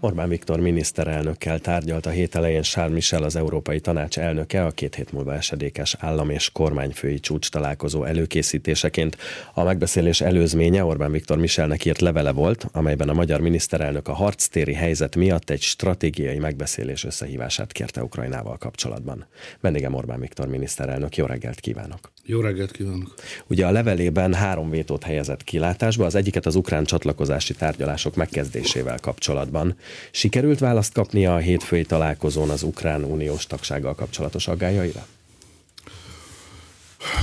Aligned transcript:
Orbán 0.00 0.28
Viktor 0.28 0.60
miniszterelnökkel 0.60 1.58
tárgyalt 1.58 2.06
a 2.06 2.10
hét 2.10 2.34
elején 2.34 2.62
Charles 2.62 2.94
Michel 2.94 3.22
az 3.22 3.36
Európai 3.36 3.80
Tanács 3.80 4.18
elnöke 4.18 4.64
a 4.64 4.70
két 4.70 4.94
hét 4.94 5.12
múlva 5.12 5.34
esedékes 5.34 5.96
állam 5.98 6.30
és 6.30 6.50
kormányfői 6.52 7.20
csúcs 7.20 7.50
találkozó 7.50 8.04
előkészítéseként. 8.04 9.16
A 9.54 9.62
megbeszélés 9.62 10.20
előzménye 10.20 10.84
Orbán 10.84 11.10
Viktor 11.10 11.38
Michelnek 11.38 11.84
írt 11.84 12.00
levele 12.00 12.32
volt, 12.32 12.66
amelyben 12.72 13.08
a 13.08 13.12
magyar 13.12 13.40
miniszterelnök 13.40 14.08
a 14.08 14.12
harctéri 14.12 14.74
helyzet 14.74 15.16
miatt 15.16 15.50
egy 15.50 15.62
stratégiai 15.62 16.38
megbeszélés 16.38 17.04
összehívását 17.04 17.72
kérte 17.72 18.02
Ukrajnával 18.02 18.56
kapcsolatban. 18.56 19.26
Vendégem 19.60 19.94
Orbán 19.94 20.20
Viktor 20.20 20.48
miniszterelnök, 20.48 21.16
jó 21.16 21.26
reggelt 21.26 21.60
kívánok! 21.60 22.10
Jó 22.30 22.40
reggelt 22.40 22.70
kívánok! 22.70 23.14
Ugye 23.46 23.66
a 23.66 23.70
levelében 23.70 24.34
három 24.34 24.70
vétót 24.70 25.02
helyezett 25.02 25.44
kilátásba, 25.44 26.04
az 26.04 26.14
egyiket 26.14 26.46
az 26.46 26.54
ukrán 26.54 26.84
csatlakozási 26.84 27.54
tárgyalások 27.54 28.14
megkezdésével 28.16 28.98
kapcsolatban. 29.00 29.76
Sikerült 30.10 30.58
választ 30.58 30.92
kapnia 30.92 31.34
a 31.34 31.38
hétfői 31.38 31.84
találkozón 31.84 32.50
az 32.50 32.62
Ukrán 32.62 33.04
Uniós 33.04 33.46
tagsággal 33.46 33.94
kapcsolatos 33.94 34.48
aggájaira? 34.48 35.06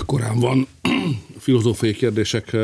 Korán 0.05 0.39
van 0.39 0.67
filozófiai 1.39 1.93
kérdések 1.93 2.57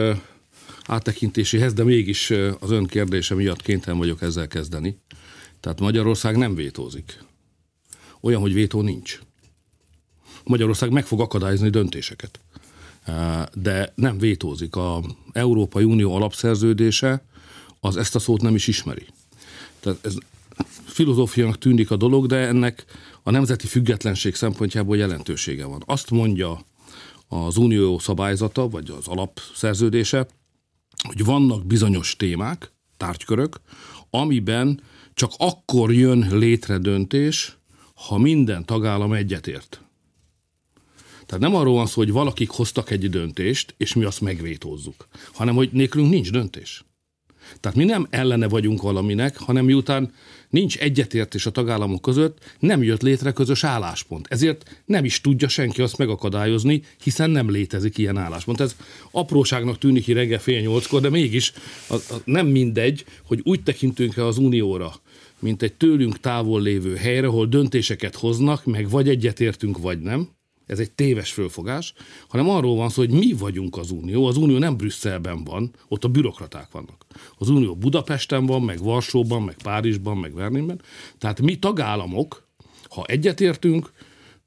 áttekintéséhez, 0.85 1.73
de 1.73 1.83
mégis 1.83 2.31
az 2.59 2.71
ön 2.71 2.85
kérdése 2.85 3.35
miatt 3.35 3.61
kénytelen 3.61 3.97
vagyok 3.99 4.21
ezzel 4.21 4.47
kezdeni. 4.47 4.97
Tehát 5.59 5.79
Magyarország 5.79 6.37
nem 6.37 6.55
vétózik. 6.55 7.23
Olyan, 8.21 8.41
hogy 8.41 8.53
vétó 8.53 8.81
nincs. 8.81 9.19
Magyarország 10.43 10.91
meg 10.91 11.05
fog 11.05 11.21
akadályozni 11.21 11.69
döntéseket. 11.69 12.39
De 13.53 13.93
nem 13.95 14.17
vétózik. 14.17 14.75
A 14.75 15.03
Európai 15.31 15.83
Unió 15.83 16.15
alapszerződése 16.15 17.25
az 17.79 17.97
ezt 17.97 18.15
a 18.15 18.19
szót 18.19 18.41
nem 18.41 18.55
is 18.55 18.67
ismeri. 18.67 19.05
Tehát 19.79 19.99
ez 20.05 20.15
filozófiának 20.85 21.57
tűnik 21.57 21.91
a 21.91 21.95
dolog, 21.95 22.25
de 22.25 22.35
ennek 22.35 22.85
a 23.23 23.31
nemzeti 23.31 23.67
függetlenség 23.67 24.35
szempontjából 24.35 24.97
jelentősége 24.97 25.65
van. 25.65 25.83
Azt 25.85 26.09
mondja 26.09 26.65
az 27.27 27.57
unió 27.57 27.99
szabályzata, 27.99 28.69
vagy 28.69 28.89
az 28.89 29.07
alapszerződése, 29.07 30.27
hogy 31.07 31.25
vannak 31.25 31.65
bizonyos 31.65 32.15
témák, 32.15 32.71
tárgykörök, 32.97 33.61
amiben 34.09 34.81
csak 35.13 35.31
akkor 35.37 35.93
jön 35.93 36.27
létre 36.31 36.77
döntés, 36.77 37.57
ha 37.93 38.17
minden 38.17 38.65
tagállam 38.65 39.13
egyetért. 39.13 39.81
Tehát 41.31 41.45
nem 41.45 41.55
arról 41.55 41.73
van 41.73 41.85
szó, 41.85 42.01
hogy 42.01 42.11
valakik 42.11 42.49
hoztak 42.49 42.91
egy 42.91 43.09
döntést, 43.09 43.73
és 43.77 43.93
mi 43.93 44.03
azt 44.03 44.21
megvétózzuk, 44.21 45.07
hanem 45.33 45.55
hogy 45.55 45.69
nélkülünk 45.71 46.09
nincs 46.11 46.31
döntés. 46.31 46.85
Tehát 47.59 47.77
mi 47.77 47.83
nem 47.83 48.07
ellene 48.09 48.47
vagyunk 48.47 48.81
valaminek, 48.81 49.37
hanem 49.37 49.65
miután 49.65 50.13
nincs 50.49 50.77
egyetértés 50.77 51.45
a 51.45 51.49
tagállamok 51.51 52.01
között, 52.01 52.55
nem 52.59 52.83
jött 52.83 53.01
létre 53.01 53.31
közös 53.31 53.63
álláspont. 53.63 54.27
Ezért 54.29 54.81
nem 54.85 55.05
is 55.05 55.21
tudja 55.21 55.47
senki 55.47 55.81
azt 55.81 55.97
megakadályozni, 55.97 56.81
hiszen 57.03 57.29
nem 57.29 57.51
létezik 57.51 57.97
ilyen 57.97 58.17
álláspont. 58.17 58.59
Ez 58.59 58.75
apróságnak 59.11 59.77
tűnik 59.77 60.03
ki 60.03 60.13
reggel 60.13 60.39
fél 60.39 60.61
nyolckor, 60.61 61.01
de 61.01 61.09
mégis 61.09 61.53
a, 61.87 61.95
a, 61.95 62.15
nem 62.23 62.47
mindegy, 62.47 63.05
hogy 63.23 63.41
úgy 63.43 63.63
tekintünk-e 63.63 64.25
az 64.25 64.37
unióra, 64.37 64.93
mint 65.39 65.61
egy 65.61 65.73
tőlünk 65.73 66.19
távol 66.19 66.61
lévő 66.61 66.95
helyre, 66.95 67.27
ahol 67.27 67.45
döntéseket 67.45 68.15
hoznak, 68.15 68.65
meg 68.65 68.89
vagy 68.89 69.09
egyetértünk, 69.09 69.77
vagy 69.77 69.99
nem, 69.99 70.29
ez 70.71 70.79
egy 70.79 70.91
téves 70.91 71.31
fölfogás, 71.31 71.93
hanem 72.27 72.49
arról 72.49 72.75
van 72.75 72.89
szó, 72.89 73.01
hogy 73.01 73.11
mi 73.11 73.33
vagyunk 73.33 73.77
az 73.77 73.91
Unió. 73.91 74.25
Az 74.25 74.37
Unió 74.37 74.57
nem 74.57 74.77
Brüsszelben 74.77 75.43
van, 75.43 75.71
ott 75.87 76.03
a 76.03 76.07
bürokraták 76.07 76.71
vannak. 76.71 77.05
Az 77.37 77.49
Unió 77.49 77.75
Budapesten 77.75 78.45
van, 78.45 78.61
meg 78.61 78.79
Varsóban, 78.79 79.41
meg 79.41 79.55
Párizsban, 79.63 80.17
meg 80.17 80.33
Berlinben. 80.33 80.81
Tehát 81.17 81.41
mi 81.41 81.55
tagállamok, 81.59 82.47
ha 82.89 83.03
egyetértünk, 83.05 83.91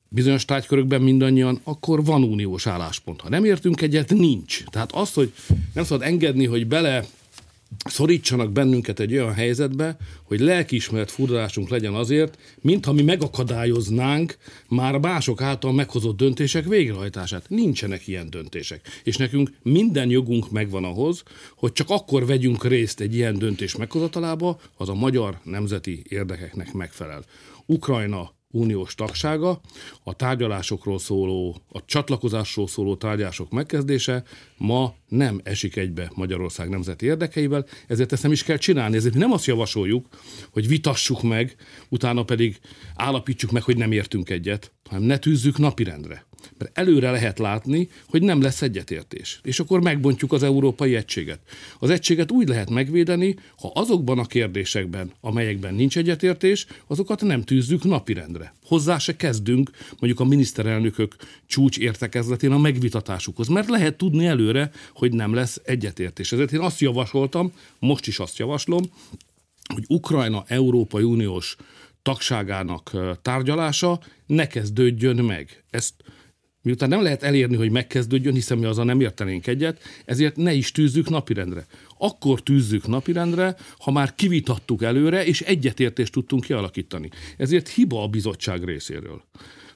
bizonyos 0.08 0.44
tárgykörökben 0.44 1.02
mindannyian, 1.02 1.60
akkor 1.64 2.04
van 2.04 2.22
uniós 2.22 2.66
álláspont. 2.66 3.20
Ha 3.20 3.28
nem 3.28 3.44
értünk 3.44 3.80
egyet, 3.80 4.10
nincs. 4.10 4.64
Tehát 4.64 4.92
az, 4.92 5.12
hogy 5.12 5.32
nem 5.74 5.84
szabad 5.84 6.06
engedni, 6.06 6.46
hogy 6.46 6.66
bele 6.66 7.04
szorítsanak 7.84 8.52
bennünket 8.52 9.00
egy 9.00 9.12
olyan 9.12 9.32
helyzetbe, 9.32 9.96
hogy 10.22 10.40
lelkiismeret 10.40 11.10
furdalásunk 11.10 11.68
legyen 11.68 11.94
azért, 11.94 12.38
mintha 12.60 12.92
mi 12.92 13.02
megakadályoznánk 13.02 14.36
már 14.68 14.98
mások 14.98 15.40
által 15.40 15.72
meghozott 15.72 16.16
döntések 16.16 16.64
végrehajtását. 16.64 17.48
Nincsenek 17.48 18.06
ilyen 18.06 18.30
döntések. 18.30 19.00
És 19.02 19.16
nekünk 19.16 19.50
minden 19.62 20.10
jogunk 20.10 20.50
megvan 20.50 20.84
ahhoz, 20.84 21.22
hogy 21.56 21.72
csak 21.72 21.90
akkor 21.90 22.26
vegyünk 22.26 22.64
részt 22.64 23.00
egy 23.00 23.14
ilyen 23.14 23.38
döntés 23.38 23.76
meghozatalába, 23.76 24.60
az 24.76 24.88
a 24.88 24.94
magyar 24.94 25.38
nemzeti 25.44 26.02
érdekeknek 26.08 26.72
megfelel. 26.72 27.24
Ukrajna 27.66 28.32
uniós 28.54 28.94
tagsága, 28.94 29.60
a 30.02 30.14
tárgyalásokról 30.14 30.98
szóló, 30.98 31.56
a 31.68 31.84
csatlakozásról 31.84 32.68
szóló 32.68 32.96
tárgyalások 32.96 33.50
megkezdése 33.50 34.22
ma 34.56 34.94
nem 35.08 35.40
esik 35.42 35.76
egybe 35.76 36.10
Magyarország 36.14 36.68
nemzeti 36.68 37.06
érdekeivel, 37.06 37.66
ezért 37.86 38.12
ezt 38.12 38.22
nem 38.22 38.32
is 38.32 38.42
kell 38.42 38.56
csinálni. 38.56 38.96
Ezért 38.96 39.14
mi 39.14 39.20
nem 39.20 39.32
azt 39.32 39.46
javasoljuk, 39.46 40.06
hogy 40.50 40.68
vitassuk 40.68 41.22
meg, 41.22 41.56
utána 41.88 42.24
pedig 42.24 42.58
állapítsuk 42.96 43.50
meg, 43.50 43.62
hogy 43.62 43.76
nem 43.76 43.92
értünk 43.92 44.30
egyet, 44.30 44.72
hanem 44.88 45.04
ne 45.04 45.18
tűzzük 45.18 45.58
napirendre. 45.58 46.26
Mert 46.58 46.78
előre 46.78 47.10
lehet 47.10 47.38
látni, 47.38 47.88
hogy 48.08 48.22
nem 48.22 48.40
lesz 48.40 48.62
egyetértés. 48.62 49.40
És 49.42 49.60
akkor 49.60 49.80
megbontjuk 49.82 50.32
az 50.32 50.42
európai 50.42 50.94
egységet. 50.94 51.40
Az 51.78 51.90
egységet 51.90 52.30
úgy 52.30 52.48
lehet 52.48 52.70
megvédeni, 52.70 53.36
ha 53.58 53.70
azokban 53.74 54.18
a 54.18 54.24
kérdésekben, 54.24 55.12
amelyekben 55.20 55.74
nincs 55.74 55.98
egyetértés, 55.98 56.66
azokat 56.86 57.20
nem 57.20 57.42
tűzzük 57.42 57.84
napirendre. 57.84 58.54
Hozzá 58.64 58.98
se 58.98 59.16
kezdünk 59.16 59.70
mondjuk 59.90 60.20
a 60.20 60.24
miniszterelnökök 60.24 61.16
csúcs 61.46 61.78
értekezletén 61.78 62.52
a 62.52 62.58
megvitatásukhoz, 62.58 63.48
mert 63.48 63.68
lehet 63.68 63.96
tudni 63.96 64.26
előre, 64.26 64.70
hogy 64.94 65.12
nem 65.12 65.34
lesz 65.34 65.60
egyetértés. 65.64 66.32
Ezért 66.32 66.52
én 66.52 66.60
azt 66.60 66.80
javasoltam, 66.80 67.52
most 67.78 68.06
is 68.06 68.18
azt 68.18 68.38
javaslom, 68.38 68.82
hogy 69.74 69.84
Ukrajna 69.88 70.44
Európai 70.46 71.02
Uniós 71.02 71.56
tagságának 72.02 72.90
tárgyalása 73.22 74.00
ne 74.26 74.46
kezdődjön 74.46 75.16
meg. 75.16 75.64
Ezt 75.70 75.94
miután 76.64 76.88
nem 76.88 77.02
lehet 77.02 77.22
elérni, 77.22 77.56
hogy 77.56 77.70
megkezdődjön, 77.70 78.34
hiszen 78.34 78.58
mi 78.58 78.64
azzal 78.64 78.84
nem 78.84 79.00
értenénk 79.00 79.46
egyet, 79.46 79.82
ezért 80.04 80.36
ne 80.36 80.52
is 80.52 80.72
tűzzük 80.72 81.08
napirendre. 81.08 81.66
Akkor 81.98 82.42
tűzzük 82.42 82.86
napirendre, 82.86 83.56
ha 83.78 83.90
már 83.90 84.14
kivitattuk 84.14 84.82
előre, 84.82 85.26
és 85.26 85.40
egyetértést 85.40 86.12
tudtunk 86.12 86.44
kialakítani. 86.44 87.10
Ezért 87.36 87.68
hiba 87.68 88.02
a 88.02 88.08
bizottság 88.08 88.64
részéről 88.64 89.22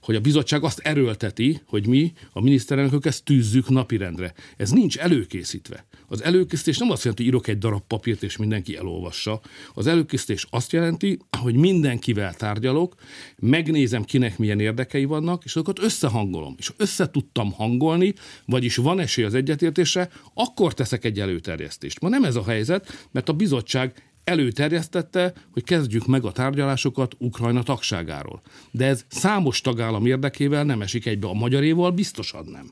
hogy 0.08 0.16
a 0.16 0.20
bizottság 0.20 0.64
azt 0.64 0.78
erőlteti, 0.78 1.60
hogy 1.66 1.86
mi, 1.86 2.12
a 2.32 2.42
miniszterelnökök 2.42 3.06
ezt 3.06 3.24
tűzzük 3.24 3.68
napirendre. 3.68 4.32
Ez 4.56 4.70
nincs 4.70 4.96
előkészítve. 4.96 5.86
Az 6.06 6.22
előkészítés 6.22 6.78
nem 6.78 6.90
azt 6.90 7.02
jelenti, 7.02 7.22
hogy 7.22 7.32
írok 7.32 7.48
egy 7.48 7.58
darab 7.58 7.82
papírt, 7.86 8.22
és 8.22 8.36
mindenki 8.36 8.76
elolvassa. 8.76 9.40
Az 9.74 9.86
előkészítés 9.86 10.46
azt 10.50 10.72
jelenti, 10.72 11.18
hogy 11.38 11.54
mindenkivel 11.54 12.34
tárgyalok, 12.34 12.94
megnézem, 13.36 14.04
kinek 14.04 14.38
milyen 14.38 14.60
érdekei 14.60 15.04
vannak, 15.04 15.44
és 15.44 15.54
azokat 15.54 15.82
összehangolom. 15.82 16.54
És 16.58 16.72
össze 16.76 17.10
tudtam 17.10 17.52
hangolni, 17.52 18.14
vagyis 18.44 18.76
van 18.76 19.00
esély 19.00 19.24
az 19.24 19.34
egyetértésre, 19.34 20.10
akkor 20.34 20.74
teszek 20.74 21.04
egy 21.04 21.20
előterjesztést. 21.20 22.00
Ma 22.00 22.08
nem 22.08 22.24
ez 22.24 22.36
a 22.36 22.44
helyzet, 22.44 23.08
mert 23.10 23.28
a 23.28 23.32
bizottság 23.32 24.07
előterjesztette, 24.28 25.32
hogy 25.52 25.64
kezdjük 25.64 26.06
meg 26.06 26.24
a 26.24 26.32
tárgyalásokat 26.32 27.14
Ukrajna 27.18 27.62
tagságáról. 27.62 28.42
De 28.70 28.86
ez 28.86 29.04
számos 29.08 29.60
tagállam 29.60 30.06
érdekével 30.06 30.64
nem 30.64 30.82
esik 30.82 31.06
egybe, 31.06 31.26
a 31.28 31.32
magyaréval 31.32 31.90
biztosan 31.90 32.44
nem. 32.44 32.70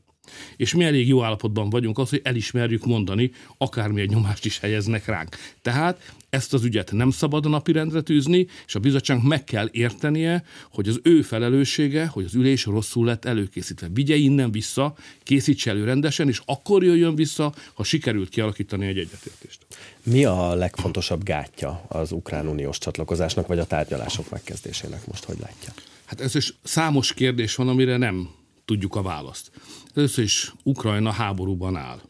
És 0.57 0.75
mi 0.75 0.85
elég 0.85 1.09
jó 1.09 1.23
állapotban 1.23 1.71
vagyunk 1.71 1.99
az, 1.99 2.11
hogy 2.11 2.21
elismerjük 2.25 2.85
mondani, 2.85 3.31
akármilyen 3.59 4.09
nyomást 4.11 4.45
is 4.45 4.59
helyeznek 4.59 5.07
ránk. 5.07 5.37
Tehát 5.63 6.15
ezt 6.31 6.55
az 6.55 6.65
ügyet 6.65 6.93
nem 6.93 7.11
szabad 7.11 7.47
a 7.47 7.49
napirendre 7.49 8.01
tűzni, 8.01 8.47
és 8.67 8.75
a 8.75 8.79
bizottság 8.79 9.23
meg 9.23 9.45
kell 9.45 9.69
értenie, 9.73 10.45
hogy 10.71 10.89
az 10.89 11.01
ő 11.03 11.23
felelőssége, 11.23 12.07
hogy 12.07 12.25
az 12.25 12.35
ülés 12.35 12.65
rosszul 12.65 13.07
lett 13.07 13.25
előkészítve. 13.25 13.89
Vigye 13.93 14.15
innen 14.15 14.51
vissza, 14.51 14.95
készítse 15.23 15.71
elő 15.71 15.85
rendesen, 15.85 16.29
és 16.29 16.41
akkor 16.45 16.85
jöjjön 16.85 17.15
vissza, 17.15 17.55
ha 17.75 17.85
sikerült 17.85 18.29
kialakítani 18.29 18.87
egy 18.87 18.99
egyetértést. 18.99 19.67
Mi 20.03 20.25
a 20.25 20.55
legfontosabb 20.55 21.23
gátja 21.23 21.85
az 21.89 22.13
ukrán 22.13 22.47
uniós 22.47 22.79
csatlakozásnak, 22.79 23.47
vagy 23.47 23.59
a 23.59 23.67
tárgyalások 23.67 24.31
megkezdésének 24.31 25.07
most, 25.07 25.25
hogy 25.25 25.39
látja? 25.41 25.73
Hát 26.05 26.21
ez 26.21 26.35
is 26.35 26.55
számos 26.63 27.15
kérdés 27.15 27.55
van, 27.55 27.69
amire 27.69 27.97
nem 27.97 28.29
tudjuk 28.65 28.95
a 28.95 29.03
választ. 29.03 29.51
Először 29.97 30.25
is 30.25 30.53
Ukrajna 30.63 31.11
háborúban 31.11 31.77
áll. 31.77 32.01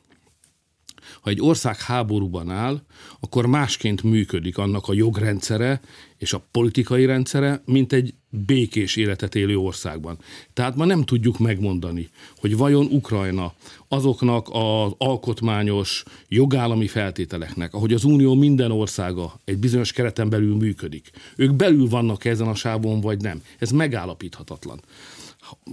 Ha 1.21 1.31
egy 1.31 1.41
ország 1.41 1.81
háborúban 1.81 2.51
áll, 2.51 2.83
akkor 3.21 3.47
másként 3.47 4.03
működik 4.03 4.59
annak 4.59 4.89
a 4.89 4.93
jogrendszere 4.93 5.81
és 6.19 6.33
a 6.33 6.47
politikai 6.51 7.05
rendszere, 7.05 7.63
mint 7.65 7.93
egy 7.93 8.15
békés 8.31 8.97
életet 8.97 9.35
élő 9.35 9.57
országban. 9.57 10.19
Tehát 10.53 10.77
ma 10.77 10.85
nem 10.85 11.03
tudjuk 11.03 11.39
megmondani, 11.39 12.09
hogy 12.37 12.57
vajon 12.57 12.87
Ukrajna 12.87 13.55
azoknak 13.89 14.49
az 14.53 14.93
alkotmányos 14.99 16.03
jogállami 16.29 16.87
feltételeknek, 16.87 17.75
ahogy 17.75 17.93
az 17.93 18.05
Unió 18.05 18.35
minden 18.35 18.71
országa 18.71 19.41
egy 19.45 19.59
bizonyos 19.59 19.93
kereten 19.93 20.29
belül 20.29 20.57
működik. 20.57 21.11
Ők 21.37 21.55
belül 21.55 21.89
vannak 21.89 22.25
ezen 22.25 22.49
a 22.49 22.55
sávon, 22.55 23.01
vagy 23.01 23.21
nem. 23.21 23.43
Ez 23.59 23.71
megállapíthatatlan. 23.71 24.81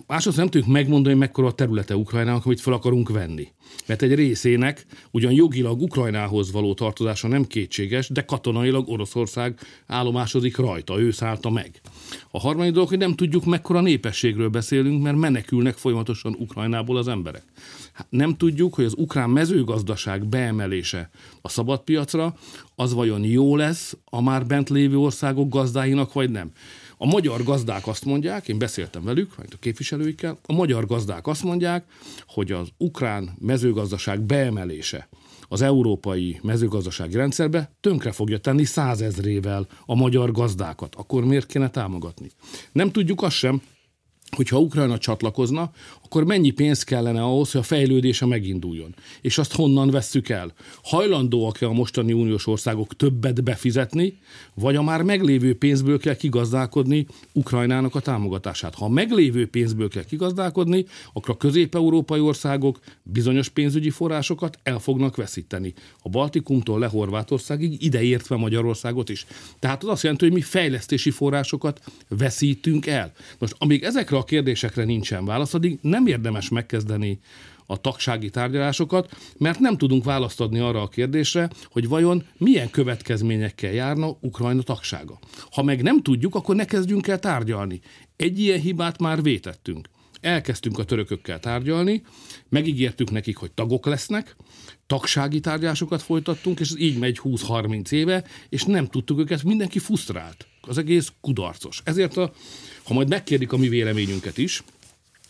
Másodszor 0.08 0.42
nem 0.42 0.50
tudjuk 0.52 0.72
megmondani, 0.72 1.16
mekkora 1.16 1.48
a 1.48 1.54
területe 1.54 1.96
Ukrajnának, 1.96 2.46
amit 2.46 2.62
fel 2.62 2.74
akarunk 2.74 3.10
venni. 3.10 3.48
Mert 3.88 4.02
egy 4.02 4.14
részének 4.16 4.86
ugyan 5.12 5.32
jogilag 5.32 5.82
Ukrajnához 5.82 6.52
való 6.52 6.74
tartozása 6.74 7.28
nem 7.28 7.44
kétséges, 7.44 8.10
de 8.10 8.22
katonailag 8.22 8.90
Oroszország 8.90 9.60
állomásodik 9.88 10.58
rajta, 10.58 11.00
ő 11.00 11.12
szállta 11.12 11.50
meg. 11.50 11.82
A 12.32 12.40
harmadik 12.40 12.74
dolog, 12.74 12.90
hogy 12.90 12.98
nem 12.98 13.16
tudjuk, 13.16 13.46
mekkora 13.46 13.82
népességről 13.82 14.50
beszélünk, 14.50 15.04
mert 15.04 15.18
menekülnek 15.18 15.78
folyamatosan 15.78 16.36
Ukrajnából 16.40 16.98
az 16.98 17.08
emberek. 17.08 17.44
Hát 17.94 18.08
nem 18.10 18.38
tudjuk, 18.38 18.74
hogy 18.74 18.86
az 18.86 18.94
ukrán 18.98 19.30
mezőgazdaság 19.30 20.26
beemelése 20.26 21.10
a 21.42 21.50
szabadpiacra, 21.50 22.36
az 22.76 22.94
vajon 22.94 23.24
jó 23.24 23.56
lesz 23.56 23.98
a 24.06 24.22
már 24.22 24.46
bent 24.46 24.70
lévő 24.70 24.98
országok 24.98 25.50
gazdáinak, 25.50 26.14
vagy 26.14 26.30
nem. 26.30 26.52
A 26.98 27.06
magyar 27.06 27.44
gazdák 27.44 27.88
azt 27.88 28.06
mondják, 28.06 28.48
én 28.48 28.58
beszéltem 28.58 29.04
velük, 29.04 29.34
a 29.38 29.58
képviselőikkel, 29.60 30.40
a 30.46 30.54
magyar 30.54 30.86
gazdák 30.86 31.28
azt 31.28 31.44
mondják, 31.44 31.86
hogy 32.28 32.52
az 32.52 32.68
ukrán 32.78 33.36
mezőgazdaság 33.40 34.22
beemelése 34.22 35.08
az 35.48 35.62
európai 35.62 36.40
mezőgazdasági 36.44 37.16
rendszerbe 37.16 37.72
tönkre 37.80 38.12
fogja 38.12 38.38
tenni 38.38 38.64
százezrével 38.64 39.68
a 39.86 39.96
magyar 39.96 40.32
gazdákat. 40.32 40.96
Akkor 40.96 41.26
miért 41.26 41.46
kéne 41.46 41.70
támogatni? 41.70 42.30
Nem 42.72 42.92
tudjuk 42.92 43.22
azt 43.22 43.36
sem, 43.36 43.62
hogyha 44.36 44.60
Ukrajna 44.60 44.98
csatlakozna, 44.98 45.72
akkor 46.04 46.24
mennyi 46.24 46.50
pénz 46.50 46.84
kellene 46.84 47.24
ahhoz, 47.24 47.52
hogy 47.52 47.62
a 47.62 47.64
fejlődése 47.64 48.26
meginduljon? 48.26 48.96
És 49.22 49.38
azt 49.38 49.54
honnan 49.54 49.90
vesszük 49.90 50.30
el? 50.30 50.54
Hajlandóak-e 50.84 51.66
a 51.66 51.72
mostani 51.72 52.14
uniós 52.14 52.48
országok 52.48 52.96
többet 52.96 53.44
befizetni, 53.44 54.18
vagy 54.54 54.76
a 54.76 54.82
már 54.82 55.02
meglévő 55.02 55.58
pénzből 55.58 56.00
kell 56.00 56.16
kigazdálkodni 56.16 57.06
Ukrajnának 57.34 57.96
a 57.96 58.00
támogatását? 58.00 58.76
Ha 58.76 58.86
a 58.86 58.90
meglévő 58.90 59.48
pénzből 59.48 59.88
kell 59.88 60.04
kigazdálkodni, 60.04 60.86
akkor 61.14 61.34
a 61.34 61.38
közép-európai 61.38 62.20
országok 62.20 62.80
bizonyos 63.04 63.50
pénzügyi 63.50 63.90
forrásokat 63.90 64.60
el 64.64 64.80
fognak 64.80 65.16
veszíteni. 65.16 65.74
A 66.02 66.10
Baltikumtól 66.10 66.80
le 66.80 66.88
Horvátországig, 66.88 67.84
ideértve 67.84 68.36
Magyarországot 68.36 69.10
is. 69.10 69.26
Tehát 69.60 69.84
az 69.84 69.90
azt 69.90 70.04
jelenti, 70.04 70.26
hogy 70.26 70.34
mi 70.34 70.42
fejlesztési 70.42 71.10
forrásokat 71.10 71.82
veszítünk 72.08 72.86
el. 72.86 73.12
Most 73.40 73.56
amíg 73.58 73.84
ezekre 73.84 74.18
a 74.18 74.23
kérdésekre 74.24 74.84
nincsen 74.84 75.26
válasz, 75.26 75.54
addig 75.54 75.80
nem 75.82 76.08
érdemes 76.08 76.50
megkezdeni 76.50 77.20
a 77.66 77.82
tagsági 77.82 78.30
tárgyalásokat, 78.30 79.16
mert 79.38 79.60
nem 79.60 79.78
tudunk 79.78 80.04
választ 80.04 80.42
adni 80.42 80.60
arra 80.60 80.82
a 80.82 80.88
kérdésre, 80.88 81.50
hogy 81.66 81.88
vajon 81.88 82.24
milyen 82.38 82.70
következményekkel 82.70 83.72
járna 83.72 84.18
Ukrajna 84.22 84.62
tagsága. 84.62 85.20
Ha 85.52 85.64
meg 85.64 85.82
nem 85.82 86.02
tudjuk, 86.02 86.36
akkor 86.36 86.56
ne 86.56 86.66
kezdjünk 86.66 87.08
el 87.08 87.20
tárgyalni. 87.20 87.80
Egy 88.16 88.40
ilyen 88.40 88.60
hibát 88.60 89.00
már 89.00 89.22
vétettünk. 89.22 89.90
Elkezdtünk 90.22 90.80
a 90.80 90.84
törökökkel 90.84 91.40
tárgyalni, 91.40 92.02
megígértük 92.50 93.12
nekik, 93.12 93.38
hogy 93.38 93.52
tagok 93.52 93.86
lesznek, 93.86 94.36
tagsági 94.88 95.40
tárgyalásokat 95.40 96.02
folytattunk, 96.02 96.60
és 96.60 96.70
ez 96.70 96.80
így 96.80 96.98
megy 96.98 97.20
20-30 97.24 97.92
éve, 97.92 98.24
és 98.50 98.64
nem 98.64 98.88
tudtuk 98.88 99.20
őket, 99.20 99.44
mindenki 99.44 99.80
fusztrált. 99.80 100.48
Az 100.68 100.78
egész 100.78 101.12
kudarcos. 101.22 101.82
Ezért, 101.84 102.18
a, 102.18 102.34
ha 102.84 102.94
majd 102.94 103.10
megkérdik 103.10 103.52
a 103.52 103.58
mi 103.58 103.68
véleményünket 103.68 104.38
is, 104.38 104.64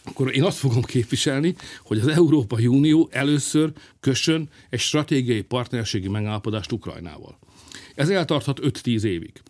akkor 0.03 0.35
én 0.35 0.44
azt 0.44 0.57
fogom 0.57 0.81
képviselni, 0.81 1.56
hogy 1.83 2.00
az 2.00 2.07
Európai 2.07 2.68
Unió 2.68 3.09
először 3.12 3.71
kössön 4.00 4.50
egy 4.69 4.80
stratégiai 4.80 5.41
partnerségi 5.41 6.07
megállapodást 6.07 6.71
Ukrajnával. 6.71 7.38
Ez 7.95 8.09
eltarthat 8.09 8.59
5-10 8.62 9.03
évig. 9.03 9.41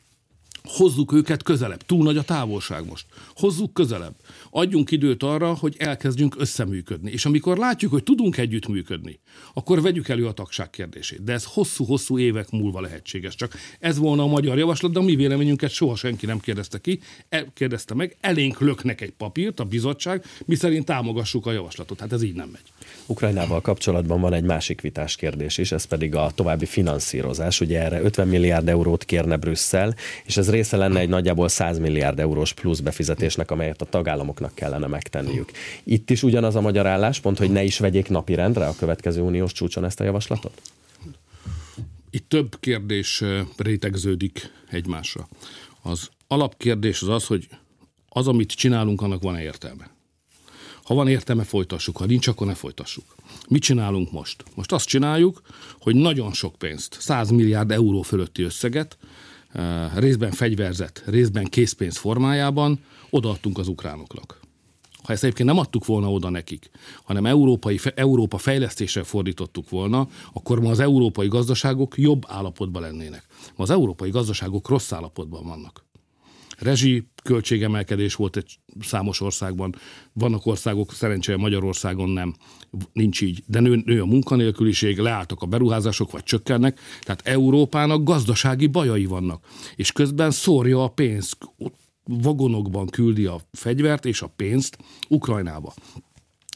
Hozzuk 0.63 1.13
őket 1.13 1.43
közelebb. 1.43 1.83
Túl 1.85 2.03
nagy 2.03 2.17
a 2.17 2.23
távolság 2.23 2.85
most. 2.85 3.05
Hozzuk 3.35 3.73
közelebb. 3.73 4.15
Adjunk 4.55 4.91
időt 4.91 5.23
arra, 5.23 5.53
hogy 5.53 5.75
elkezdjünk 5.77 6.35
összeműködni. 6.37 7.11
És 7.11 7.25
amikor 7.25 7.57
látjuk, 7.57 7.91
hogy 7.91 8.03
tudunk 8.03 8.37
együttműködni, 8.37 9.19
akkor 9.53 9.81
vegyük 9.81 10.09
elő 10.09 10.25
a 10.25 10.31
tagság 10.31 10.69
kérdését. 10.69 11.23
De 11.23 11.33
ez 11.33 11.45
hosszú-hosszú 11.45 12.19
évek 12.19 12.49
múlva 12.49 12.81
lehetséges. 12.81 13.35
Csak 13.35 13.53
ez 13.79 13.97
volna 13.97 14.23
a 14.23 14.27
magyar 14.27 14.57
javaslat, 14.57 14.91
de 14.91 14.99
a 14.99 15.01
mi 15.01 15.15
véleményünket 15.15 15.69
soha 15.69 15.95
senki 15.95 16.25
nem 16.25 16.39
kérdezte 16.39 16.77
ki, 16.77 16.99
e, 17.29 17.45
kérdezte 17.53 17.93
meg. 17.93 18.17
Elénk 18.21 18.59
löknek 18.59 19.01
egy 19.01 19.11
papírt, 19.11 19.59
a 19.59 19.63
bizottság, 19.63 20.23
mi 20.45 20.55
szerint 20.55 20.85
támogassuk 20.85 21.45
a 21.45 21.51
javaslatot. 21.51 21.99
Hát 21.99 22.13
ez 22.13 22.23
így 22.23 22.35
nem 22.35 22.49
megy. 22.51 22.61
Ukrajnával 23.05 23.61
kapcsolatban 23.61 24.21
van 24.21 24.33
egy 24.33 24.43
másik 24.43 24.81
vitás 24.81 25.15
kérdés 25.15 25.57
is, 25.57 25.71
ez 25.71 25.85
pedig 25.85 26.15
a 26.15 26.31
további 26.35 26.65
finanszírozás. 26.65 27.61
Ugye 27.61 27.81
erre 27.81 28.01
50 28.01 28.27
milliárd 28.27 28.67
eurót 28.67 29.05
kérne 29.05 29.37
Brüsszel, 29.37 29.95
és 30.25 30.37
ez 30.37 30.49
része 30.49 30.77
lenne 30.77 30.99
egy 30.99 31.09
nagyjából 31.09 31.47
100 31.47 31.79
milliárd 31.79 32.19
eurós 32.19 32.53
plusz 32.53 32.79
befizetésnek, 32.79 33.51
amelyet 33.51 33.81
a 33.81 33.85
tagállamoknak 34.43 34.55
kellene 34.55 34.87
megtenniük. 34.87 35.51
Itt 35.83 36.09
is 36.09 36.23
ugyanaz 36.23 36.55
a 36.55 36.61
magyar 36.61 36.85
álláspont, 36.85 37.37
hogy 37.37 37.51
ne 37.51 37.63
is 37.63 37.79
vegyék 37.79 38.09
napirendre 38.09 38.67
a 38.67 38.75
következő 38.75 39.21
uniós 39.21 39.51
csúcson 39.51 39.85
ezt 39.85 39.99
a 39.99 40.03
javaslatot? 40.03 40.61
Itt 42.09 42.29
több 42.29 42.59
kérdés 42.59 43.23
rétegződik 43.57 44.51
egymásra. 44.69 45.27
Az 45.81 46.09
alapkérdés 46.27 47.01
az 47.01 47.09
az, 47.09 47.25
hogy 47.25 47.47
az, 48.09 48.27
amit 48.27 48.51
csinálunk, 48.51 49.01
annak 49.01 49.21
van-e 49.21 49.41
értelme. 49.41 49.91
Ha 50.83 50.93
van 50.93 51.07
értelme, 51.07 51.43
folytassuk, 51.43 51.97
ha 51.97 52.05
nincs, 52.05 52.27
akkor 52.27 52.47
ne 52.47 52.53
folytassuk. 52.53 53.15
Mit 53.47 53.61
csinálunk 53.61 54.11
most? 54.11 54.43
Most 54.55 54.71
azt 54.71 54.87
csináljuk, 54.87 55.41
hogy 55.79 55.95
nagyon 55.95 56.33
sok 56.33 56.55
pénzt, 56.55 56.97
100 56.99 57.29
milliárd 57.29 57.71
euró 57.71 58.01
fölötti 58.01 58.43
összeget, 58.43 58.97
részben 59.95 60.31
fegyverzet, 60.31 61.03
részben 61.05 61.45
készpénz 61.45 61.97
formájában 61.97 62.79
odaadtunk 63.09 63.57
az 63.57 63.67
ukránoknak. 63.67 64.39
Ha 65.03 65.13
ezt 65.13 65.23
egyébként 65.23 65.49
nem 65.49 65.57
adtuk 65.57 65.85
volna 65.85 66.11
oda 66.11 66.29
nekik, 66.29 66.69
hanem 67.03 67.25
európai, 67.25 67.79
Európa 67.95 68.37
fejlesztésre 68.37 69.03
fordítottuk 69.03 69.69
volna, 69.69 70.07
akkor 70.33 70.61
ma 70.61 70.69
az 70.69 70.79
európai 70.79 71.27
gazdaságok 71.27 71.97
jobb 71.97 72.23
állapotban 72.27 72.81
lennének. 72.81 73.25
Ma 73.55 73.63
az 73.63 73.69
európai 73.69 74.09
gazdaságok 74.09 74.67
rossz 74.67 74.91
állapotban 74.91 75.45
vannak 75.45 75.83
rezsi 76.63 77.07
költségemelkedés 77.23 78.15
volt 78.15 78.37
egy 78.37 78.59
számos 78.79 79.21
országban. 79.21 79.75
Vannak 80.13 80.45
országok, 80.45 80.93
szerencsére 80.93 81.37
Magyarországon 81.37 82.09
nem, 82.09 82.35
nincs 82.93 83.21
így, 83.21 83.43
de 83.47 83.59
nő, 83.59 83.81
nő 83.85 84.01
a 84.01 84.05
munkanélküliség, 84.05 84.99
leálltak 84.99 85.41
a 85.41 85.45
beruházások, 85.45 86.11
vagy 86.11 86.23
csökkennek, 86.23 86.79
tehát 87.01 87.21
Európának 87.27 88.03
gazdasági 88.03 88.67
bajai 88.67 89.05
vannak. 89.05 89.45
És 89.75 89.91
közben 89.91 90.31
szórja 90.31 90.83
a 90.83 90.87
pénzt, 90.87 91.37
vagonokban 92.03 92.87
küldi 92.87 93.25
a 93.25 93.41
fegyvert 93.51 94.05
és 94.05 94.21
a 94.21 94.27
pénzt 94.35 94.77
Ukrajnába. 95.09 95.73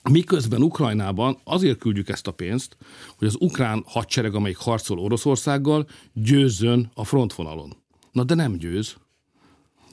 Miközben 0.09 0.61
Ukrajnában 0.61 1.37
azért 1.43 1.77
küldjük 1.77 2.09
ezt 2.09 2.27
a 2.27 2.31
pénzt, 2.31 2.77
hogy 3.17 3.27
az 3.27 3.35
ukrán 3.39 3.83
hadsereg, 3.85 4.35
amelyik 4.35 4.57
harcol 4.57 4.99
Oroszországgal, 4.99 5.87
győzzön 6.13 6.91
a 6.93 7.03
frontvonalon. 7.03 7.75
Na 8.11 8.23
de 8.23 8.35
nem 8.35 8.57
győz 8.57 8.95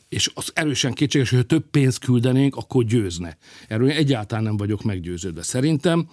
és 0.08 0.30
az 0.34 0.50
erősen 0.54 0.92
kétséges, 0.92 1.30
hogy 1.30 1.38
ha 1.38 1.44
több 1.44 1.64
pénzt 1.70 1.98
küldenénk, 1.98 2.56
akkor 2.56 2.84
győzne. 2.84 3.36
Erről 3.68 3.90
én 3.90 3.96
egyáltalán 3.96 4.44
nem 4.44 4.56
vagyok 4.56 4.82
meggyőződve. 4.82 5.42
Szerintem 5.42 6.08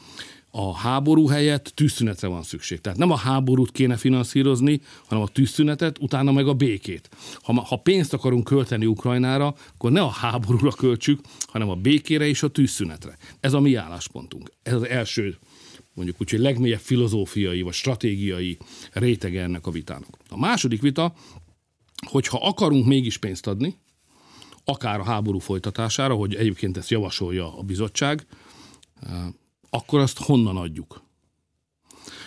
a 0.51 0.75
háború 0.75 1.27
helyett 1.27 1.71
tűzszünetre 1.75 2.27
van 2.27 2.43
szükség. 2.43 2.81
Tehát 2.81 2.97
nem 2.97 3.11
a 3.11 3.17
háborút 3.17 3.71
kéne 3.71 3.97
finanszírozni, 3.97 4.81
hanem 5.05 5.23
a 5.23 5.27
tűzszünetet, 5.27 5.97
utána 5.99 6.31
meg 6.31 6.47
a 6.47 6.53
békét. 6.53 7.09
Ha, 7.41 7.61
ha 7.61 7.75
pénzt 7.75 8.13
akarunk 8.13 8.43
költeni 8.43 8.85
Ukrajnára, 8.85 9.55
akkor 9.73 9.91
ne 9.91 10.01
a 10.01 10.09
háborúra 10.09 10.71
költsük, 10.71 11.19
hanem 11.39 11.69
a 11.69 11.75
békére 11.75 12.27
és 12.27 12.43
a 12.43 12.47
tűzszünetre. 12.47 13.17
Ez 13.39 13.53
a 13.53 13.59
mi 13.59 13.75
álláspontunk. 13.75 14.51
Ez 14.63 14.73
az 14.73 14.87
első 14.87 15.37
mondjuk 15.93 16.21
úgy, 16.21 16.29
hogy 16.29 16.39
legmélyebb 16.39 16.79
filozófiai 16.79 17.61
vagy 17.61 17.73
stratégiai 17.73 18.57
rétege 18.91 19.41
ennek 19.41 19.67
a 19.67 19.71
vitának. 19.71 20.17
A 20.29 20.37
második 20.37 20.81
vita, 20.81 21.13
hogyha 22.07 22.37
akarunk 22.37 22.85
mégis 22.85 23.17
pénzt 23.17 23.47
adni, 23.47 23.77
akár 24.65 24.99
a 24.99 25.03
háború 25.03 25.39
folytatására, 25.39 26.15
hogy 26.15 26.35
egyébként 26.35 26.77
ezt 26.77 26.89
javasolja 26.89 27.57
a 27.57 27.61
bizottság, 27.61 28.25
eh, 29.01 29.25
akkor 29.69 29.99
azt 29.99 30.19
honnan 30.19 30.57
adjuk? 30.57 31.01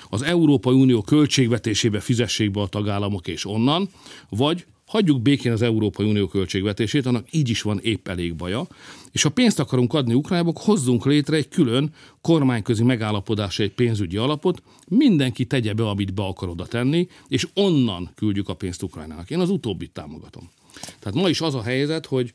Az 0.08 0.22
Európai 0.22 0.74
Unió 0.74 1.02
költségvetésébe 1.02 2.00
fizessék 2.00 2.50
be 2.50 2.60
a 2.60 2.66
tagállamok 2.66 3.26
és 3.26 3.46
onnan, 3.46 3.88
vagy 4.28 4.66
hagyjuk 4.86 5.22
békén 5.22 5.52
az 5.52 5.62
Európai 5.62 6.06
Unió 6.06 6.26
költségvetését, 6.26 7.06
annak 7.06 7.26
így 7.30 7.48
is 7.48 7.62
van 7.62 7.80
épp 7.82 8.08
elég 8.08 8.34
baja, 8.34 8.66
és 9.12 9.22
ha 9.22 9.28
pénzt 9.28 9.58
akarunk 9.58 9.94
adni 9.94 10.14
Ukrajnába, 10.14 10.52
hozzunk 10.54 11.06
létre 11.06 11.36
egy 11.36 11.48
külön 11.48 11.90
kormányközi 12.20 12.82
megállapodás, 12.82 13.58
egy 13.58 13.72
pénzügyi 13.72 14.16
alapot, 14.16 14.62
mindenki 14.88 15.44
tegye 15.44 15.72
be, 15.72 15.88
amit 15.88 16.14
be 16.14 16.22
akar 16.22 16.48
oda 16.48 16.66
tenni, 16.66 17.08
és 17.28 17.48
onnan 17.54 18.10
küldjük 18.14 18.48
a 18.48 18.54
pénzt 18.54 18.82
Ukrajnának. 18.82 19.30
Én 19.30 19.40
az 19.40 19.50
utóbbit 19.50 19.90
támogatom. 19.90 20.50
Tehát 20.98 21.14
ma 21.14 21.28
is 21.28 21.40
az 21.40 21.54
a 21.54 21.62
helyzet, 21.62 22.06
hogy 22.06 22.32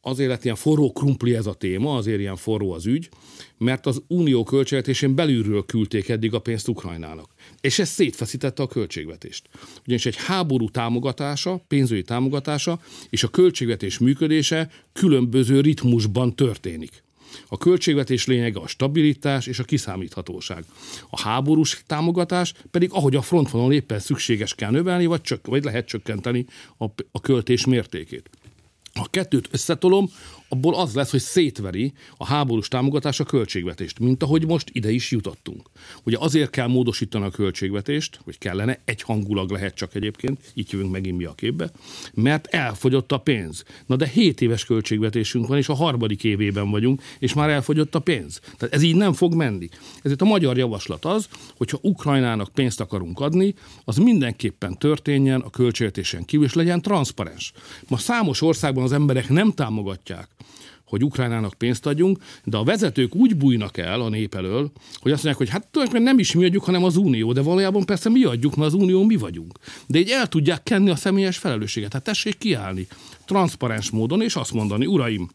azért 0.00 0.28
lett 0.28 0.44
ilyen 0.44 0.56
forró 0.56 0.92
krumpli 0.92 1.34
ez 1.34 1.46
a 1.46 1.54
téma, 1.54 1.96
azért 1.96 2.20
ilyen 2.20 2.36
forró 2.36 2.72
az 2.72 2.86
ügy, 2.86 3.08
mert 3.58 3.86
az 3.86 4.02
unió 4.06 4.44
költségvetésén 4.44 5.14
belülről 5.14 5.66
küldték 5.66 6.08
eddig 6.08 6.34
a 6.34 6.38
pénzt 6.38 6.68
Ukrajnának. 6.68 7.30
És 7.60 7.78
ez 7.78 7.88
szétfeszítette 7.88 8.62
a 8.62 8.66
költségvetést. 8.66 9.48
Ugyanis 9.84 10.06
egy 10.06 10.16
háború 10.16 10.70
támogatása, 10.70 11.64
pénzügyi 11.68 12.02
támogatása 12.02 12.80
és 13.10 13.22
a 13.22 13.28
költségvetés 13.28 13.98
működése 13.98 14.70
különböző 14.92 15.60
ritmusban 15.60 16.34
történik. 16.34 17.02
A 17.48 17.58
költségvetés 17.58 18.26
lényege 18.26 18.60
a 18.60 18.66
stabilitás 18.66 19.46
és 19.46 19.58
a 19.58 19.64
kiszámíthatóság. 19.64 20.64
A 21.10 21.20
háborús 21.20 21.82
támogatás 21.86 22.54
pedig, 22.70 22.90
ahogy 22.92 23.16
a 23.16 23.22
frontvonal 23.22 23.72
éppen 23.72 23.98
szükséges 23.98 24.54
kell 24.54 24.70
növelni, 24.70 25.06
vagy, 25.06 25.20
csök, 25.20 25.46
vagy 25.46 25.64
lehet 25.64 25.86
csökkenteni 25.86 26.46
a, 26.78 26.84
a 27.10 27.20
költés 27.20 27.66
mértékét. 27.66 28.30
Ha 28.98 29.06
kettőt 29.10 29.48
összetolom, 29.50 30.10
abból 30.48 30.74
az 30.74 30.94
lesz, 30.94 31.10
hogy 31.10 31.20
szétveri 31.20 31.92
a 32.16 32.26
háborús 32.26 32.68
támogatás 32.68 33.20
a 33.20 33.24
költségvetést, 33.24 33.98
mint 33.98 34.22
ahogy 34.22 34.46
most 34.46 34.70
ide 34.72 34.90
is 34.90 35.10
jutottunk. 35.10 35.70
Ugye 36.04 36.16
azért 36.20 36.50
kell 36.50 36.66
módosítani 36.66 37.24
a 37.24 37.30
költségvetést, 37.30 38.20
hogy 38.24 38.38
kellene, 38.38 38.80
egy 38.84 39.02
hangulag 39.02 39.50
lehet 39.50 39.74
csak 39.74 39.94
egyébként, 39.94 40.40
így 40.54 40.72
jövünk 40.72 40.92
megint 40.92 41.16
mi 41.16 41.24
a 41.24 41.32
képbe, 41.32 41.70
mert 42.14 42.46
elfogyott 42.46 43.12
a 43.12 43.18
pénz. 43.18 43.64
Na 43.86 43.96
de 43.96 44.06
7 44.06 44.40
éves 44.40 44.64
költségvetésünk 44.64 45.46
van, 45.46 45.58
és 45.58 45.68
a 45.68 45.74
harmadik 45.74 46.24
évében 46.24 46.70
vagyunk, 46.70 47.02
és 47.18 47.34
már 47.34 47.50
elfogyott 47.50 47.94
a 47.94 47.98
pénz. 47.98 48.40
Tehát 48.56 48.74
ez 48.74 48.82
így 48.82 48.96
nem 48.96 49.12
fog 49.12 49.34
menni. 49.34 49.68
Ezért 50.02 50.22
a 50.22 50.24
magyar 50.24 50.56
javaslat 50.56 51.04
az, 51.04 51.28
hogyha 51.56 51.78
Ukrajnának 51.82 52.52
pénzt 52.54 52.80
akarunk 52.80 53.20
adni, 53.20 53.54
az 53.84 53.96
mindenképpen 53.96 54.78
történjen 54.78 55.40
a 55.40 55.50
költségvetésen 55.50 56.24
kívül, 56.24 56.46
és 56.46 56.54
legyen 56.54 56.82
transzparens. 56.82 57.52
Ma 57.88 57.96
számos 57.96 58.42
országban 58.42 58.84
az 58.84 58.92
emberek 58.92 59.28
nem 59.28 59.52
támogatják 59.52 60.28
hogy 60.84 61.04
Ukrajnának 61.04 61.54
pénzt 61.54 61.86
adjunk, 61.86 62.18
de 62.44 62.56
a 62.56 62.64
vezetők 62.64 63.14
úgy 63.14 63.36
bújnak 63.36 63.76
el 63.76 64.00
a 64.00 64.08
nép 64.08 64.34
elől, 64.34 64.70
hogy 65.00 65.12
azt 65.12 65.24
mondják, 65.24 65.36
hogy 65.36 65.48
hát 65.48 65.68
tulajdonképpen 65.70 66.12
nem 66.12 66.18
is 66.18 66.34
mi 66.34 66.44
adjuk, 66.44 66.64
hanem 66.64 66.84
az 66.84 66.96
Unió, 66.96 67.32
de 67.32 67.40
valójában 67.40 67.84
persze 67.84 68.08
mi 68.08 68.24
adjuk, 68.24 68.56
mert 68.56 68.72
az 68.72 68.80
Unió 68.80 69.04
mi 69.04 69.16
vagyunk. 69.16 69.58
De 69.86 69.98
így 69.98 70.10
el 70.10 70.28
tudják 70.28 70.62
kenni 70.62 70.90
a 70.90 70.96
személyes 70.96 71.38
felelősséget. 71.38 71.92
Hát 71.92 72.02
tessék 72.02 72.38
kiállni 72.38 72.86
transzparens 73.24 73.90
módon, 73.90 74.22
és 74.22 74.36
azt 74.36 74.52
mondani, 74.52 74.86
uraim, 74.86 75.30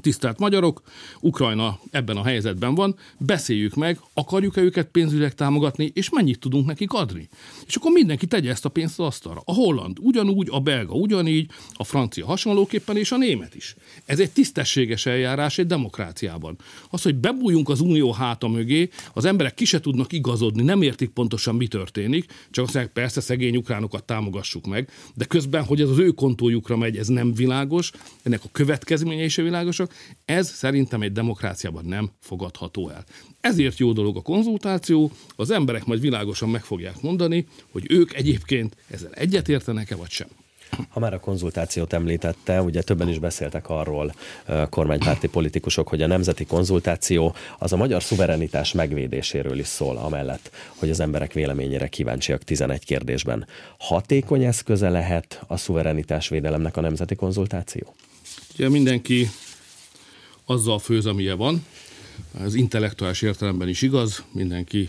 Tisztelt 0.00 0.38
magyarok, 0.38 0.82
Ukrajna 1.20 1.78
ebben 1.90 2.16
a 2.16 2.24
helyzetben 2.24 2.74
van, 2.74 2.96
beszéljük 3.18 3.74
meg, 3.74 4.00
akarjuk-e 4.14 4.60
őket 4.60 4.88
pénzügyileg 4.88 5.34
támogatni, 5.34 5.90
és 5.94 6.10
mennyit 6.10 6.38
tudunk 6.38 6.66
nekik 6.66 6.92
adni. 6.92 7.28
És 7.66 7.76
akkor 7.76 7.90
mindenki 7.90 8.26
tegye 8.26 8.50
ezt 8.50 8.64
a 8.64 8.68
pénzt 8.68 8.98
az 8.98 9.06
asztalra. 9.06 9.42
A 9.44 9.54
holland 9.54 9.96
ugyanúgy, 10.00 10.48
a 10.50 10.60
belga 10.60 10.94
ugyanígy, 10.94 11.50
a 11.72 11.84
francia 11.84 12.26
hasonlóképpen, 12.26 12.96
és 12.96 13.12
a 13.12 13.16
német 13.16 13.54
is. 13.54 13.74
Ez 14.04 14.20
egy 14.20 14.30
tisztességes 14.30 15.06
eljárás 15.06 15.58
egy 15.58 15.66
demokráciában. 15.66 16.56
Az, 16.90 17.02
hogy 17.02 17.14
bebújunk 17.14 17.68
az 17.68 17.80
unió 17.80 18.12
háta 18.12 18.48
mögé, 18.48 18.88
az 19.12 19.24
emberek 19.24 19.54
ki 19.54 19.64
se 19.64 19.80
tudnak 19.80 20.12
igazodni, 20.12 20.62
nem 20.62 20.82
értik 20.82 21.10
pontosan, 21.10 21.54
mi 21.54 21.66
történik, 21.66 22.24
csak 22.50 22.64
azt 22.64 22.74
mondják, 22.74 22.94
persze 22.94 23.20
szegény 23.20 23.56
ukránokat 23.56 24.04
támogassuk 24.04 24.66
meg, 24.66 24.88
de 25.14 25.24
közben, 25.24 25.64
hogy 25.64 25.80
ez 25.80 25.88
az 25.88 25.98
ő 25.98 26.08
kontójukra 26.10 26.76
megy, 26.76 26.96
ez 26.96 27.06
nem 27.08 27.34
világos, 27.34 27.90
ennek 28.22 28.44
a 28.44 28.48
következményei 28.52 29.24
is 29.24 29.38
világosak, 29.82 30.20
ez 30.24 30.50
szerintem 30.50 31.02
egy 31.02 31.12
demokráciában 31.12 31.84
nem 31.84 32.10
fogadható 32.20 32.88
el. 32.88 33.04
Ezért 33.40 33.78
jó 33.78 33.92
dolog 33.92 34.16
a 34.16 34.20
konzultáció, 34.20 35.10
az 35.36 35.50
emberek 35.50 35.84
majd 35.84 36.00
világosan 36.00 36.48
meg 36.48 36.64
fogják 36.64 37.00
mondani, 37.00 37.46
hogy 37.72 37.86
ők 37.88 38.14
egyébként 38.14 38.76
ezzel 38.90 39.12
egyetértenek-e 39.12 39.96
vagy 39.96 40.10
sem. 40.10 40.28
Ha 40.88 41.00
már 41.00 41.14
a 41.14 41.20
konzultációt 41.20 41.92
említette, 41.92 42.62
ugye 42.62 42.82
többen 42.82 43.08
is 43.08 43.18
beszéltek 43.18 43.68
arról 43.68 44.14
kormánypárti 44.70 45.28
politikusok, 45.28 45.88
hogy 45.88 46.02
a 46.02 46.06
nemzeti 46.06 46.44
konzultáció 46.44 47.34
az 47.58 47.72
a 47.72 47.76
magyar 47.76 48.02
szuverenitás 48.02 48.72
megvédéséről 48.72 49.58
is 49.58 49.66
szól, 49.66 49.96
amellett, 49.96 50.50
hogy 50.76 50.90
az 50.90 51.00
emberek 51.00 51.32
véleményére 51.32 51.88
kíváncsiak 51.88 52.42
11 52.42 52.84
kérdésben. 52.84 53.46
Hatékony 53.78 54.44
eszköze 54.44 54.88
lehet 54.88 55.42
a 55.46 55.56
szuverenitás 55.56 56.28
védelemnek 56.28 56.76
a 56.76 56.80
nemzeti 56.80 57.14
konzultáció? 57.14 57.94
Ugye 58.54 58.68
mindenki 58.68 59.28
azzal 60.44 60.78
főz, 60.78 61.06
amilyen 61.06 61.36
van. 61.36 61.64
Ez 62.40 62.54
intellektuális 62.54 63.22
értelemben 63.22 63.68
is 63.68 63.82
igaz. 63.82 64.24
Mindenki, 64.32 64.88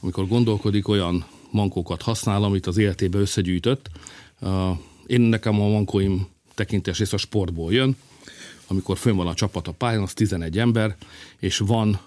amikor 0.00 0.28
gondolkodik, 0.28 0.88
olyan 0.88 1.26
mankókat 1.50 2.02
használ, 2.02 2.42
amit 2.42 2.66
az 2.66 2.76
életébe 2.76 3.18
összegyűjtött. 3.18 3.90
Én 5.06 5.20
nekem 5.20 5.60
a 5.60 5.68
mankóim 5.68 6.26
tekintés 6.54 6.98
rész 6.98 7.12
a 7.12 7.16
sportból 7.16 7.72
jön. 7.72 7.96
Amikor 8.66 8.98
fönn 8.98 9.16
van 9.16 9.26
a 9.26 9.34
csapat 9.34 9.68
a 9.68 9.72
pályán, 9.72 10.02
az 10.02 10.12
11 10.12 10.58
ember, 10.58 10.96
és 11.38 11.58
van 11.58 12.00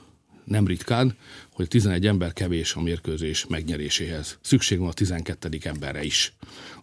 nem 0.51 0.67
ritkán, 0.67 1.15
hogy 1.53 1.67
11 1.67 2.05
ember 2.05 2.33
kevés 2.33 2.73
a 2.73 2.81
mérkőzés 2.81 3.45
megnyeréséhez. 3.49 4.37
Szükség 4.41 4.79
van 4.79 4.87
a 4.87 4.93
12. 4.93 5.49
emberre 5.63 6.03
is. 6.03 6.33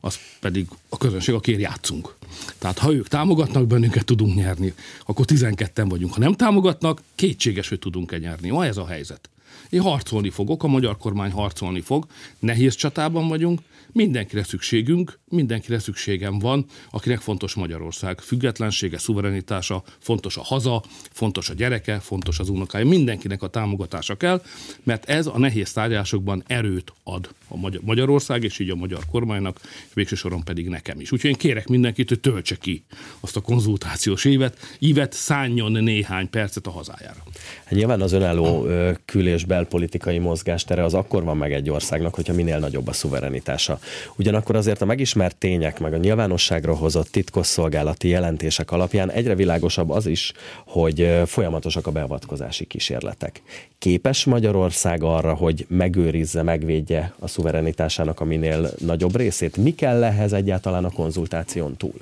Az 0.00 0.18
pedig 0.40 0.66
a 0.88 0.96
közönség, 0.96 1.34
akiért 1.34 1.60
játszunk. 1.60 2.14
Tehát 2.58 2.78
ha 2.78 2.92
ők 2.92 3.08
támogatnak 3.08 3.66
bennünket, 3.66 4.04
tudunk 4.04 4.34
nyerni, 4.34 4.74
akkor 5.06 5.24
12-en 5.28 5.86
vagyunk. 5.88 6.12
Ha 6.12 6.20
nem 6.20 6.34
támogatnak, 6.34 7.02
kétséges, 7.14 7.68
hogy 7.68 7.78
tudunk-e 7.78 8.18
nyerni. 8.18 8.50
Ma 8.50 8.64
ez 8.64 8.76
a 8.76 8.86
helyzet. 8.86 9.28
Én 9.70 9.80
harcolni 9.80 10.30
fogok, 10.30 10.62
a 10.62 10.66
magyar 10.66 10.96
kormány 10.96 11.30
harcolni 11.30 11.80
fog. 11.80 12.06
Nehéz 12.38 12.74
csatában 12.74 13.28
vagyunk, 13.28 13.60
mindenkire 13.92 14.42
szükségünk, 14.42 15.18
mindenkire 15.28 15.78
szükségem 15.78 16.38
van, 16.38 16.66
akinek 16.90 17.20
fontos 17.20 17.54
Magyarország 17.54 18.20
függetlensége, 18.20 18.98
szuverenitása, 18.98 19.82
fontos 19.98 20.36
a 20.36 20.42
haza, 20.42 20.82
fontos 21.12 21.50
a 21.50 21.54
gyereke, 21.54 21.98
fontos 21.98 22.38
az 22.38 22.48
unokája, 22.48 22.86
mindenkinek 22.86 23.42
a 23.42 23.48
támogatása 23.48 24.16
kell, 24.16 24.42
mert 24.82 25.08
ez 25.08 25.26
a 25.26 25.38
nehéz 25.38 25.72
tárgyásokban 25.72 26.42
erőt 26.46 26.92
ad 27.02 27.28
a 27.48 27.56
Magyar- 27.56 27.82
Magyarország, 27.82 28.44
és 28.44 28.58
így 28.58 28.70
a 28.70 28.74
magyar 28.74 29.02
kormánynak, 29.10 29.60
és 29.62 29.94
végső 29.94 30.16
soron 30.16 30.44
pedig 30.44 30.68
nekem 30.68 31.00
is. 31.00 31.12
Úgyhogy 31.12 31.30
én 31.30 31.36
kérek 31.36 31.68
mindenkit, 31.68 32.08
hogy 32.08 32.20
töltse 32.20 32.56
ki 32.56 32.84
azt 33.20 33.36
a 33.36 33.40
konzultációs 33.40 34.24
évet, 34.24 34.76
ívet 34.78 35.12
szálljon 35.12 35.72
néhány 35.72 36.30
percet 36.30 36.66
a 36.66 36.70
hazájára. 36.70 37.22
Hát 37.68 37.76
nyilván 37.78 38.00
az 38.00 38.12
önálló 38.12 38.66
kül- 39.04 39.26
és 39.26 39.44
belpolitikai 39.44 40.18
mozgástere 40.18 40.84
az 40.84 40.94
akkor 40.94 41.24
van 41.24 41.36
meg 41.36 41.52
egy 41.52 41.70
országnak, 41.70 42.14
hogyha 42.14 42.32
minél 42.32 42.58
nagyobb 42.58 42.88
a 42.88 42.92
szuverenitása. 42.92 43.78
Ugyanakkor 44.16 44.56
azért 44.56 44.80
a 44.82 44.84
megismert 44.84 45.36
tények, 45.36 45.80
meg 45.80 45.92
a 45.92 45.96
nyilvánosságra 45.96 46.74
hozott 46.74 47.08
titkosszolgálati 47.08 48.08
jelentések 48.08 48.70
alapján 48.70 49.10
egyre 49.10 49.34
világosabb 49.34 49.90
az 49.90 50.06
is, 50.06 50.32
hogy 50.66 51.22
folyamatosak 51.26 51.86
a 51.86 51.90
beavatkozási 51.90 52.64
kísérletek. 52.64 53.42
Képes 53.78 54.24
Magyarország 54.24 55.02
arra, 55.02 55.34
hogy 55.34 55.66
megőrizze, 55.68 56.42
megvédje 56.42 57.14
a 57.18 57.26
szuverenitásának 57.26 58.20
a 58.20 58.24
minél 58.24 58.70
nagyobb 58.78 59.16
részét? 59.16 59.56
Mi 59.56 59.74
kell 59.74 60.04
ehhez 60.04 60.32
egyáltalán 60.32 60.84
a 60.84 60.90
konzultáción 60.90 61.76
túl? 61.76 62.00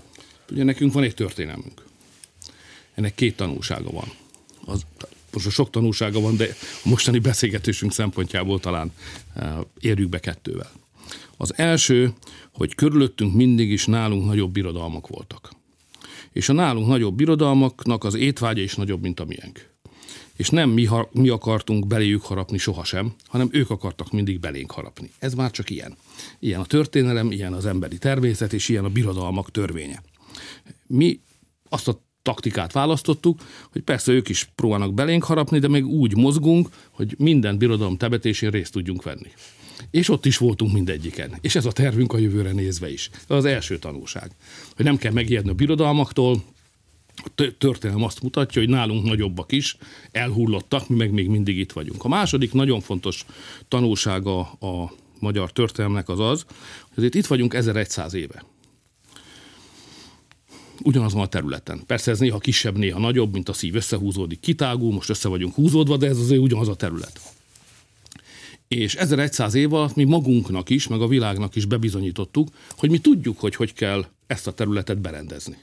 Ugye 0.51 0.65
nekünk 0.65 0.93
van 0.93 1.03
egy 1.03 1.15
történelmünk. 1.15 1.85
Ennek 2.95 3.15
két 3.15 3.37
tanulsága 3.37 3.91
van. 3.91 4.13
Az, 4.65 4.87
most 5.45 5.57
sok 5.57 5.71
tanulsága 5.71 6.21
van, 6.21 6.37
de 6.37 6.49
a 6.85 6.89
mostani 6.89 7.19
beszélgetésünk 7.19 7.93
szempontjából 7.93 8.61
talán 8.61 8.93
érjük 9.81 10.09
be 10.09 10.21
kettővel. 10.21 10.71
Az 11.37 11.59
első, 11.59 12.13
hogy 12.53 12.75
körülöttünk 12.75 13.35
mindig 13.35 13.71
is 13.71 13.87
nálunk 13.87 14.27
nagyobb 14.27 14.53
birodalmak 14.53 15.09
voltak. 15.09 15.51
És 16.33 16.49
a 16.49 16.53
nálunk 16.53 16.87
nagyobb 16.87 17.17
birodalmaknak 17.17 18.05
az 18.05 18.15
étvágya 18.15 18.63
is 18.63 18.75
nagyobb, 18.75 19.03
mint 19.03 19.21
a 19.21 19.25
miénk. 19.25 19.75
És 20.37 20.51
nem 20.51 20.71
mi, 20.71 20.85
ha, 20.85 21.09
mi 21.13 21.29
akartunk 21.29 21.87
beléjük 21.87 22.23
harapni 22.23 22.59
sohasem, 22.59 23.15
hanem 23.27 23.49
ők 23.53 23.71
akartak 23.71 24.13
mindig 24.13 24.41
belénk 24.41 24.71
harapni. 24.71 25.11
Ez 25.19 25.35
már 25.35 25.51
csak 25.51 25.71
ilyen. 25.71 25.97
Ilyen 26.39 26.61
a 26.61 26.65
történelem, 26.65 27.31
ilyen 27.31 27.53
az 27.53 27.67
emberi 27.67 27.99
természet, 27.99 28.53
és 28.53 28.69
ilyen 28.69 28.85
a 28.85 28.89
birodalmak 28.89 29.51
törvénye. 29.51 30.03
Mi 30.87 31.21
azt 31.69 31.89
a 31.89 32.01
taktikát 32.27 32.73
választottuk, 32.73 33.41
hogy 33.73 33.83
persze 33.83 34.13
ők 34.13 34.29
is 34.29 34.49
próbálnak 34.55 34.95
belénk 34.95 35.25
harapni, 35.25 35.59
de 35.59 35.69
még 35.69 35.87
úgy 35.87 36.17
mozgunk, 36.17 36.69
hogy 36.91 37.15
minden 37.19 37.59
birodalom 37.59 37.97
tebetésén 37.97 38.51
részt 38.51 38.73
tudjunk 38.73 39.03
venni. 39.03 39.31
És 39.91 40.09
ott 40.09 40.27
is 40.27 40.37
voltunk 40.37 40.73
mindegyiken. 40.73 41.39
És 41.41 41.55
ez 41.55 41.65
a 41.65 41.73
tervünk 41.73 42.13
a 42.13 42.19
jövőre 42.19 42.53
nézve 42.53 42.93
is. 42.93 43.11
Ez 43.13 43.37
az 43.37 43.45
első 43.45 43.79
tanulság. 43.79 44.31
Hogy 44.77 44.85
nem 44.85 44.97
kell 44.97 45.13
megijedni 45.13 45.51
a 45.51 45.55
birodalmaktól, 45.55 46.43
a 47.25 47.53
történelem 47.59 48.05
azt 48.05 48.23
mutatja, 48.23 48.61
hogy 48.61 48.71
nálunk 48.71 49.05
nagyobbak 49.05 49.53
is 49.53 49.77
elhullottak, 50.13 50.89
mi 50.89 50.97
meg 50.97 51.11
még 51.11 51.29
mindig 51.29 51.59
itt 51.59 51.73
vagyunk. 51.73 52.05
A 52.05 52.09
második 52.09 52.53
nagyon 52.53 52.81
fontos 52.81 53.27
tanulsága 53.69 54.41
a 54.41 54.93
magyar 55.21 55.53
történelemnek 55.53 56.09
az 56.09 56.21
az, 56.21 56.45
hogy 56.95 57.17
itt 57.17 57.27
vagyunk 57.27 57.55
1100 57.55 58.15
éve 58.15 58.56
ugyanazon 60.83 61.21
a 61.21 61.27
területen. 61.27 61.83
Persze 61.87 62.11
ez 62.11 62.19
néha 62.19 62.39
kisebb, 62.39 62.77
néha 62.77 62.99
nagyobb, 62.99 63.33
mint 63.33 63.49
a 63.49 63.53
szív 63.53 63.75
összehúzódik, 63.75 64.41
kitágul, 64.41 64.93
most 64.93 65.11
össze 65.11 65.29
vagyunk 65.29 65.55
húzódva, 65.55 65.97
de 65.97 66.07
ez 66.07 66.19
azért 66.19 66.41
ugyanaz 66.41 66.69
a 66.69 66.75
terület. 66.75 67.21
És 68.69 68.95
1100 68.95 69.55
év 69.55 69.73
alatt 69.73 69.95
mi 69.95 70.05
magunknak 70.05 70.71
is, 70.71 70.87
meg 70.87 71.01
a 71.01 71.09
világnak 71.09 71.57
is 71.57 71.65
bebizonyítottuk, 71.65 72.49
hogy 72.77 72.91
mi 72.91 72.99
tudjuk, 72.99 73.41
hogy 73.41 73.55
hogy 73.55 73.73
kell 73.73 74.07
ezt 74.27 74.47
a 74.47 74.53
területet 74.53 74.99
berendezni. 74.99 75.57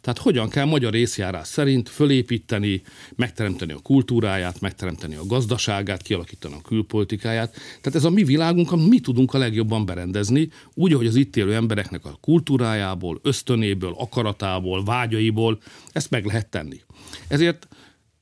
Tehát 0.00 0.18
hogyan 0.18 0.48
kell 0.48 0.64
magyar 0.64 0.92
részjárás 0.92 1.48
szerint 1.48 1.88
fölépíteni, 1.88 2.82
megteremteni 3.16 3.72
a 3.72 3.78
kultúráját, 3.78 4.60
megteremteni 4.60 5.14
a 5.14 5.26
gazdaságát, 5.26 6.02
kialakítani 6.02 6.54
a 6.54 6.68
külpolitikáját. 6.68 7.52
Tehát 7.52 7.94
ez 7.94 8.04
a 8.04 8.10
mi 8.10 8.24
világunk, 8.24 8.72
amit 8.72 8.88
mi 8.88 9.00
tudunk 9.00 9.34
a 9.34 9.38
legjobban 9.38 9.86
berendezni, 9.86 10.48
úgy, 10.74 10.92
ahogy 10.92 11.06
az 11.06 11.16
itt 11.16 11.36
élő 11.36 11.54
embereknek 11.54 12.04
a 12.04 12.18
kultúrájából, 12.20 13.20
ösztönéből, 13.22 13.94
akaratából, 13.98 14.84
vágyaiból 14.84 15.58
ezt 15.92 16.10
meg 16.10 16.24
lehet 16.24 16.50
tenni. 16.50 16.80
Ezért 17.28 17.68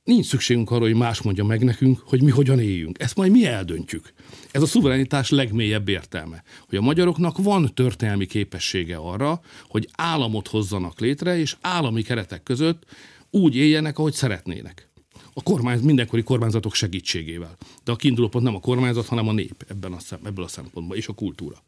nincs 0.05 0.25
szükségünk 0.25 0.71
arra, 0.71 0.81
hogy 0.81 0.95
más 0.95 1.21
mondja 1.21 1.43
meg 1.43 1.63
nekünk, 1.63 1.99
hogy 2.05 2.21
mi 2.21 2.31
hogyan 2.31 2.59
éljünk. 2.59 2.99
Ezt 2.99 3.15
majd 3.15 3.31
mi 3.31 3.45
eldöntjük. 3.45 4.13
Ez 4.51 4.61
a 4.61 4.65
szuverenitás 4.65 5.29
legmélyebb 5.29 5.89
értelme, 5.89 6.43
hogy 6.69 6.77
a 6.77 6.81
magyaroknak 6.81 7.37
van 7.37 7.73
történelmi 7.73 8.25
képessége 8.25 8.95
arra, 8.95 9.41
hogy 9.67 9.89
államot 9.95 10.47
hozzanak 10.47 10.99
létre, 10.99 11.37
és 11.37 11.55
állami 11.61 12.01
keretek 12.01 12.43
között 12.43 12.83
úgy 13.29 13.55
éljenek, 13.55 13.97
ahogy 13.97 14.13
szeretnének 14.13 14.89
a 15.37 15.43
kormány, 15.43 15.79
mindenkori 15.79 16.23
kormányzatok 16.23 16.73
segítségével. 16.73 17.57
De 17.83 17.91
a 17.91 17.95
kiinduló 17.95 18.27
pont 18.27 18.43
nem 18.43 18.55
a 18.55 18.59
kormányzat, 18.59 19.05
hanem 19.05 19.27
a 19.27 19.31
nép 19.31 19.65
ebben 19.67 19.93
a 19.93 19.99
szem, 19.99 20.19
ebből 20.23 20.45
a 20.45 20.47
szempontból, 20.47 20.97
és 20.97 21.07
a 21.07 21.13
kultúra. 21.13 21.63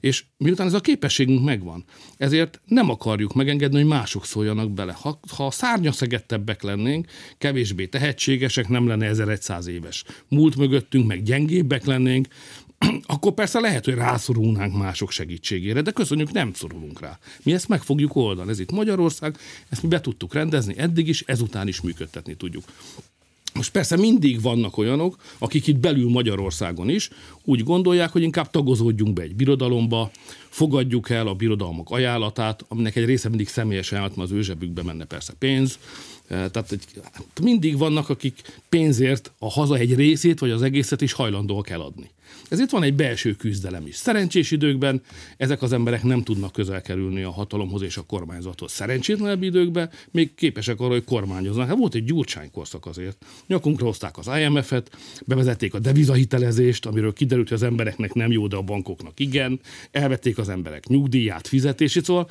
És 0.00 0.24
miután 0.36 0.66
ez 0.66 0.74
a 0.74 0.80
képességünk 0.80 1.44
megvan, 1.44 1.84
ezért 2.16 2.60
nem 2.66 2.90
akarjuk 2.90 3.34
megengedni, 3.34 3.78
hogy 3.78 3.88
mások 3.88 4.24
szóljanak 4.24 4.70
bele. 4.70 4.92
Ha, 4.92 5.20
ha 5.36 5.50
szárnyaszegettebbek 5.50 6.62
lennénk, 6.62 7.06
kevésbé 7.38 7.86
tehetségesek, 7.86 8.68
nem 8.68 8.86
lenne 8.86 9.06
1100 9.06 9.66
éves 9.66 10.04
múlt 10.28 10.56
mögöttünk, 10.56 11.06
meg 11.06 11.22
gyengébbek 11.22 11.84
lennénk, 11.84 12.28
akkor 13.06 13.32
persze 13.32 13.60
lehet, 13.60 13.84
hogy 13.84 13.94
rászorulnánk 13.94 14.76
mások 14.76 15.10
segítségére, 15.10 15.80
de 15.80 15.90
köszönjük, 15.90 16.32
nem 16.32 16.52
szorulunk 16.52 17.00
rá. 17.00 17.18
Mi 17.42 17.52
ezt 17.52 17.68
meg 17.68 17.82
fogjuk 17.82 18.16
oldani. 18.16 18.50
Ez 18.50 18.58
itt 18.58 18.70
Magyarország, 18.70 19.38
ezt 19.68 19.82
mi 19.82 19.88
be 19.88 20.00
tudtuk 20.00 20.34
rendezni 20.34 20.74
eddig 20.78 21.08
is, 21.08 21.22
ezután 21.26 21.68
is 21.68 21.80
működtetni 21.80 22.34
tudjuk. 22.34 22.64
Most 23.54 23.70
persze 23.70 23.96
mindig 23.96 24.40
vannak 24.40 24.76
olyanok, 24.76 25.16
akik 25.38 25.66
itt 25.66 25.76
belül 25.76 26.10
Magyarországon 26.10 26.88
is 26.88 27.10
úgy 27.44 27.62
gondolják, 27.62 28.10
hogy 28.10 28.22
inkább 28.22 28.50
tagozódjunk 28.50 29.12
be 29.12 29.22
egy 29.22 29.34
birodalomba, 29.34 30.10
fogadjuk 30.48 31.10
el 31.10 31.26
a 31.26 31.34
birodalmak 31.34 31.90
ajánlatát, 31.90 32.64
aminek 32.68 32.96
egy 32.96 33.04
része 33.04 33.28
mindig 33.28 33.48
személyes 33.48 33.92
ajánlat, 33.92 34.16
mert 34.16 34.30
az 34.30 34.36
ő 34.36 34.42
zsebükbe 34.42 34.82
menne 34.82 35.04
persze 35.04 35.32
pénz. 35.38 35.78
E, 36.28 36.50
tehát 36.50 36.72
egy, 36.72 36.84
mindig 37.42 37.78
vannak, 37.78 38.08
akik 38.08 38.60
pénzért 38.68 39.32
a 39.38 39.50
haza 39.50 39.76
egy 39.76 39.94
részét, 39.94 40.38
vagy 40.38 40.50
az 40.50 40.62
egészet 40.62 41.00
is 41.00 41.12
hajlandóak 41.12 41.70
eladni. 41.70 42.10
Ezért 42.50 42.70
van 42.70 42.82
egy 42.82 42.94
belső 42.94 43.32
küzdelem 43.32 43.86
is. 43.86 43.96
Szerencsés 43.96 44.50
időkben 44.50 45.02
ezek 45.36 45.62
az 45.62 45.72
emberek 45.72 46.02
nem 46.02 46.22
tudnak 46.22 46.52
közel 46.52 46.82
kerülni 46.82 47.22
a 47.22 47.30
hatalomhoz 47.30 47.82
és 47.82 47.96
a 47.96 48.02
kormányzathoz. 48.02 48.72
Szerencsétlenebb 48.72 49.42
időkben 49.42 49.90
még 50.10 50.34
képesek 50.34 50.80
arra, 50.80 50.92
hogy 50.92 51.04
kormányoznak. 51.04 51.68
Hát 51.68 51.76
volt 51.76 51.94
egy 51.94 52.04
gyurcsány 52.04 52.50
korszak 52.50 52.86
azért. 52.86 53.24
Nyakunkra 53.46 53.86
hozták 53.86 54.18
az 54.18 54.30
IMF-et, 54.40 54.90
bevezették 55.26 55.74
a 55.74 55.78
devizahitelezést, 55.78 56.86
amiről 56.86 57.12
kiderült, 57.12 57.48
hogy 57.48 57.56
az 57.56 57.62
embereknek 57.62 58.12
nem 58.12 58.30
jó, 58.30 58.46
de 58.46 58.56
a 58.56 58.62
bankoknak 58.62 59.20
igen. 59.20 59.60
Elvették 59.90 60.38
az 60.38 60.48
emberek 60.48 60.86
nyugdíját, 60.86 61.46
fizetését, 61.46 62.04
szóval 62.04 62.28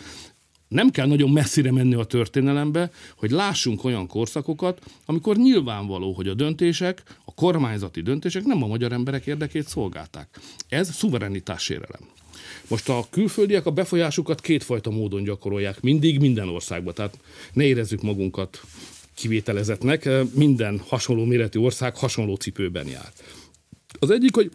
nem 0.69 0.89
kell 0.89 1.07
nagyon 1.07 1.29
messzire 1.29 1.71
menni 1.71 1.93
a 1.93 2.03
történelembe, 2.03 2.91
hogy 3.17 3.31
lássunk 3.31 3.83
olyan 3.83 4.07
korszakokat, 4.07 4.81
amikor 5.05 5.37
nyilvánvaló, 5.37 6.11
hogy 6.13 6.27
a 6.27 6.33
döntések, 6.33 7.03
a 7.25 7.33
kormányzati 7.33 8.01
döntések 8.01 8.43
nem 8.43 8.63
a 8.63 8.67
magyar 8.67 8.91
emberek 8.91 9.25
érdekét 9.25 9.67
szolgálták. 9.67 10.39
Ez 10.67 10.93
szuverenitásérelem. 10.93 12.01
Most 12.67 12.89
a 12.89 13.07
külföldiek 13.09 13.65
a 13.65 13.71
befolyásukat 13.71 14.41
kétfajta 14.41 14.89
módon 14.89 15.23
gyakorolják, 15.23 15.81
mindig 15.81 16.19
minden 16.19 16.49
országban, 16.49 16.93
tehát 16.93 17.19
ne 17.53 17.63
érezzük 17.63 18.01
magunkat 18.01 18.61
kivételezetnek, 19.13 20.09
minden 20.33 20.81
hasonló 20.87 21.25
méretű 21.25 21.59
ország 21.59 21.97
hasonló 21.97 22.35
cipőben 22.35 22.87
jár. 22.87 23.11
Az 23.99 24.09
egyik, 24.09 24.35
hogy 24.35 24.51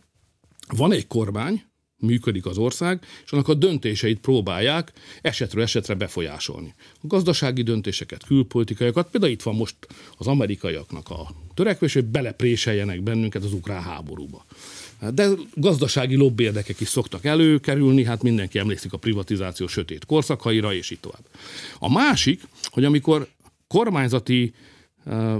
van 0.77 0.93
egy 0.93 1.07
kormány, 1.07 1.63
működik 2.05 2.47
az 2.47 2.59
ország, 2.59 3.07
és 3.25 3.33
annak 3.33 3.49
a 3.49 3.55
döntéseit 3.55 4.19
próbálják 4.19 4.93
esetről 5.23 5.63
esetre 5.63 5.95
befolyásolni. 5.95 6.75
A 7.03 7.07
gazdasági 7.07 7.63
döntéseket, 7.63 8.25
külpolitikaiakat, 8.25 9.11
például 9.11 9.33
itt 9.33 9.43
van 9.43 9.55
most 9.55 9.77
az 10.17 10.27
amerikaiaknak 10.27 11.11
a 11.11 11.31
törekvés, 11.55 11.93
hogy 11.95 12.05
belepréseljenek 12.05 13.03
bennünket 13.03 13.45
az 13.45 13.53
ukrán 13.53 13.83
háborúba. 13.83 14.45
De 15.11 15.29
gazdasági 15.55 16.17
lobbyérdekek 16.17 16.81
is 16.81 16.89
szoktak 16.89 17.25
előkerülni, 17.25 18.05
hát 18.05 18.23
mindenki 18.23 18.59
emlékszik 18.59 18.93
a 18.93 18.97
privatizáció 18.97 19.67
sötét 19.67 20.05
korszakaira, 20.05 20.75
és 20.75 20.91
így 20.91 21.01
tovább. 21.01 21.25
A 21.79 21.93
másik, 21.93 22.43
hogy 22.65 22.85
amikor 22.85 23.29
kormányzati 23.67 24.55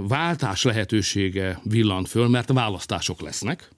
váltás 0.07 0.63
lehetősége 0.63 1.59
villant 1.63 2.07
föl, 2.07 2.27
mert 2.27 2.51
választások 2.51 3.21
lesznek, 3.21 3.69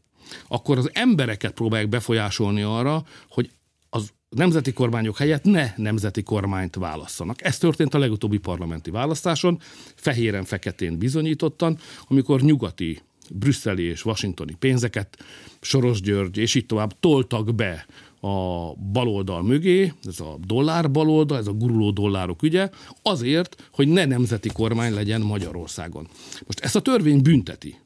akkor 0.48 0.78
az 0.78 0.90
embereket 0.94 1.54
próbálják 1.54 1.90
befolyásolni 1.90 2.62
arra, 2.62 3.04
hogy 3.30 3.50
az 3.90 4.10
nemzeti 4.30 4.74
kormányok 4.74 5.18
helyett 5.18 5.44
ne 5.44 5.74
nemzeti 5.76 6.24
kormányt 6.24 6.76
válasszanak. 6.76 7.44
Ez 7.44 7.58
történt 7.58 7.94
a 7.94 7.98
legutóbbi 7.98 8.38
parlamenti 8.38 8.90
választáson, 8.90 9.60
fehéren-feketén 9.96 10.98
bizonyítottan, 10.98 11.78
amikor 12.08 12.42
nyugati 12.42 13.02
brüsszeli 13.32 13.84
és 13.84 14.06
washingtoni 14.06 14.56
pénzeket 14.60 15.18
Soros 15.62 16.02
György 16.02 16.38
és 16.38 16.56
így 16.56 16.66
tovább 16.66 17.00
toltak 17.00 17.56
be 17.56 17.86
a 18.22 18.74
baloldal 18.74 19.44
mögé, 19.44 19.94
ez 20.04 20.20
a 20.20 20.38
dollár 20.46 20.92
baloldal, 20.92 21.38
ez 21.38 21.48
a 21.48 21.52
guruló 21.52 21.92
dollárok 21.92 22.44
ügye, 22.44 22.70
azért, 23.02 23.70
hogy 23.72 23.88
ne 23.88 24.06
nemzeti 24.06 24.50
kormány 24.50 24.94
legyen 24.94 25.22
Magyarországon. 25.22 26.08
Most 26.46 26.60
ezt 26.60 26.76
a 26.76 26.82
törvény 26.82 27.22
bünteti. 27.22 27.80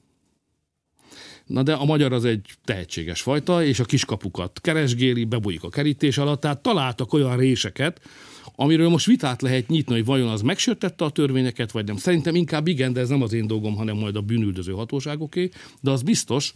Na 1.52 1.64
de 1.64 1.74
a 1.74 1.86
magyar 1.86 2.14
az 2.14 2.26
egy 2.26 2.50
tehetséges 2.66 3.22
fajta, 3.22 3.64
és 3.64 3.80
a 3.80 3.86
kiskapukat 3.86 4.62
keresgéli, 4.62 5.24
bebújik 5.24 5.64
a 5.64 5.70
kerítés 5.70 6.18
alatt, 6.18 6.42
tehát 6.42 6.62
találtak 6.62 7.14
olyan 7.14 7.38
réseket, 7.38 8.02
amiről 8.56 8.90
most 8.90 9.06
vitát 9.06 9.42
lehet 9.42 9.68
nyitni, 9.68 9.94
hogy 9.94 10.06
vajon 10.06 10.28
az 10.28 10.42
megsértette 10.42 11.06
a 11.06 11.10
törvényeket, 11.10 11.72
vagy 11.72 11.86
nem. 11.86 11.98
Szerintem 11.98 12.36
inkább 12.36 12.68
igen, 12.68 12.94
de 12.94 13.00
ez 13.00 13.10
nem 13.10 13.22
az 13.22 13.34
én 13.34 13.48
dolgom, 13.48 13.76
hanem 13.76 13.98
majd 13.98 14.16
a 14.16 14.22
bűnüldöző 14.22 14.72
hatóságoké, 14.72 15.50
de 15.80 15.92
az 15.92 16.02
biztos, 16.02 16.54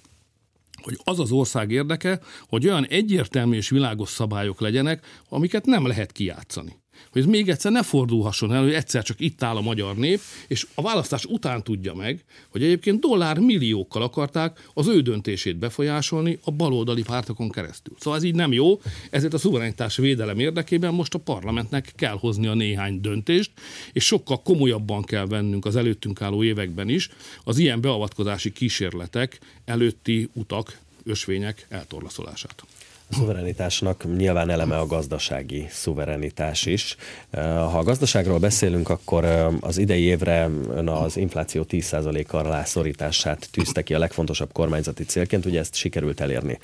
hogy 0.82 0.98
az 1.04 1.20
az 1.20 1.32
ország 1.32 1.72
érdeke, 1.72 2.20
hogy 2.48 2.68
olyan 2.68 2.86
egyértelmű 2.86 3.56
és 3.56 3.70
világos 3.70 4.10
szabályok 4.10 4.60
legyenek, 4.60 5.06
amiket 5.30 5.66
nem 5.66 5.88
lehet 5.88 6.12
kijátszani 6.12 6.84
hogy 7.12 7.22
ez 7.22 7.28
még 7.28 7.50
egyszer 7.50 7.72
ne 7.72 7.84
fordulhasson 7.84 8.54
el, 8.54 8.62
hogy 8.62 8.74
egyszer 8.74 9.04
csak 9.04 9.20
itt 9.20 9.44
áll 9.44 9.56
a 9.56 9.62
magyar 9.62 9.96
nép, 9.96 10.20
és 10.48 10.68
a 10.76 10.82
választás 10.82 11.26
után 11.26 11.64
tudja 11.64 11.94
meg, 11.94 12.24
hogy 12.50 12.64
egyébként 12.64 13.00
dollár 13.00 13.40
milliókkal 13.40 14.02
akarták 14.02 14.70
az 14.74 14.88
ő 14.88 15.02
döntését 15.02 15.58
befolyásolni 15.58 16.40
a 16.44 16.52
baloldali 16.52 17.02
pártokon 17.02 17.50
keresztül. 17.50 17.96
Szóval 18.00 18.20
ez 18.20 18.26
így 18.26 18.36
nem 18.36 18.54
jó, 18.54 18.82
ezért 19.10 19.34
a 19.34 19.38
szuverenitás 19.38 19.96
védelem 19.98 20.40
érdekében 20.40 20.94
most 20.94 21.14
a 21.14 21.20
parlamentnek 21.20 21.94
kell 21.96 22.18
hozni 22.20 22.48
a 22.48 22.54
néhány 22.54 23.02
döntést, 23.02 23.52
és 23.94 24.06
sokkal 24.06 24.42
komolyabban 24.42 25.04
kell 25.04 25.26
vennünk 25.26 25.66
az 25.66 25.76
előttünk 25.76 26.22
álló 26.22 26.44
években 26.44 26.90
is 26.90 27.10
az 27.44 27.58
ilyen 27.58 27.82
beavatkozási 27.82 28.52
kísérletek 28.52 29.40
előtti 29.66 30.30
utak, 30.34 30.80
ösvények 31.04 31.66
eltorlaszolását. 31.70 32.64
A 33.10 33.14
szuverenitásnak 33.14 34.18
nyilván 34.18 34.50
eleme 34.50 34.78
a 34.78 34.86
gazdasági 34.86 35.68
szuverenitás 35.70 36.66
is. 36.66 36.96
Ha 37.32 37.78
a 37.78 37.84
gazdaságról 37.84 38.40
beszélünk, 38.40 38.90
akkor 38.90 39.26
az 39.60 39.78
idei 39.78 40.02
évre 40.02 40.50
az 40.86 41.18
infláció 41.18 41.66
10%-kal 41.70 42.44
rászorítását 42.44 43.48
tűzte 43.52 43.82
ki 43.82 43.94
a 43.94 44.00
legfontosabb 44.00 44.52
kormányzati 44.52 45.04
célként, 45.04 45.46
ugye 45.46 45.60
ezt 45.60 45.76
sikerült 45.76 46.20
elérni 46.20 46.60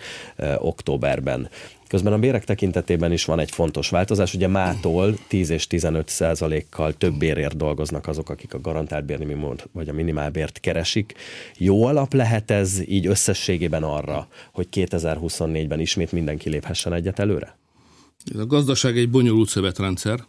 októberben. 0.57 1.49
Közben 1.91 2.13
a 2.13 2.19
bérek 2.19 2.45
tekintetében 2.45 3.11
is 3.11 3.25
van 3.25 3.39
egy 3.39 3.51
fontos 3.51 3.89
változás. 3.89 4.33
Ugye 4.33 4.47
mától 4.47 5.17
10 5.27 5.49
és 5.49 5.67
15 5.67 6.09
százalékkal 6.09 6.93
több 6.93 7.13
bérért 7.13 7.57
dolgoznak 7.57 8.07
azok, 8.07 8.29
akik 8.29 8.53
a 8.53 8.61
garantált 8.61 9.05
bérminimumot 9.05 9.69
vagy 9.71 9.89
a 9.89 9.93
minimálbért 9.93 10.59
keresik. 10.59 11.13
Jó 11.57 11.85
alap 11.85 12.13
lehet 12.13 12.51
ez 12.51 12.81
így 12.87 13.07
összességében 13.07 13.83
arra, 13.83 14.27
hogy 14.51 14.67
2024-ben 14.71 15.79
ismét 15.79 16.11
mindenki 16.11 16.49
léphessen 16.49 16.93
egyet 16.93 17.19
előre? 17.19 17.57
A 18.37 18.45
gazdaság 18.45 18.97
egy 18.97 19.09
bonyolult 19.09 19.49
szövetrendszer. 19.49 20.25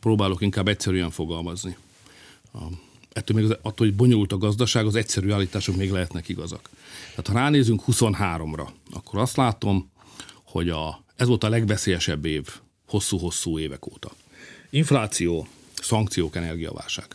Próbálok 0.00 0.40
inkább 0.40 0.68
egyszerűen 0.68 1.10
fogalmazni. 1.10 1.76
Ettől 3.12 3.36
még 3.36 3.44
az, 3.44 3.50
attól, 3.62 3.86
hogy 3.86 3.96
bonyolult 3.96 4.32
a 4.32 4.38
gazdaság, 4.38 4.86
az 4.86 4.94
egyszerű 4.94 5.30
állítások 5.30 5.76
még 5.76 5.90
lehetnek 5.90 6.28
igazak. 6.28 6.70
Tehát 7.10 7.26
ha 7.26 7.32
ránézünk 7.32 7.82
23-ra, 7.86 8.66
akkor 8.92 9.20
azt 9.20 9.36
látom, 9.36 9.94
hogy 10.56 10.68
a, 10.68 11.04
ez 11.16 11.26
volt 11.26 11.44
a 11.44 11.48
legveszélyesebb 11.48 12.24
év 12.24 12.48
hosszú-hosszú 12.86 13.58
évek 13.58 13.86
óta. 13.86 14.10
Infláció, 14.70 15.46
szankciók, 15.82 16.36
energiaválság. 16.36 17.06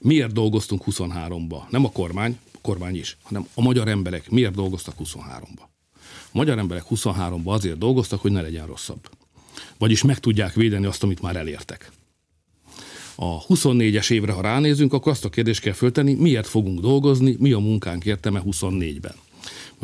Miért 0.00 0.32
dolgoztunk 0.32 0.82
23-ba? 0.86 1.68
Nem 1.70 1.84
a 1.84 1.90
kormány, 1.90 2.38
a 2.52 2.58
kormány 2.60 2.96
is, 2.96 3.16
hanem 3.22 3.46
a 3.54 3.62
magyar 3.62 3.88
emberek 3.88 4.30
miért 4.30 4.54
dolgoztak 4.54 4.94
23-ba? 5.04 5.62
A 6.06 6.32
magyar 6.32 6.58
emberek 6.58 6.84
23-ba 6.90 7.44
azért 7.44 7.78
dolgoztak, 7.78 8.20
hogy 8.20 8.32
ne 8.32 8.40
legyen 8.40 8.66
rosszabb. 8.66 9.10
Vagyis 9.78 10.02
meg 10.02 10.18
tudják 10.18 10.54
védeni 10.54 10.86
azt, 10.86 11.02
amit 11.02 11.22
már 11.22 11.36
elértek. 11.36 11.92
A 13.14 13.46
24-es 13.46 14.10
évre, 14.10 14.32
ha 14.32 14.40
ránézünk, 14.40 14.92
akkor 14.92 15.12
azt 15.12 15.24
a 15.24 15.28
kérdést 15.28 15.60
kell 15.60 15.72
föltenni, 15.72 16.14
miért 16.14 16.46
fogunk 16.46 16.80
dolgozni, 16.80 17.36
mi 17.38 17.52
a 17.52 17.58
munkánk 17.58 18.04
értelme 18.04 18.42
24-ben. 18.46 19.14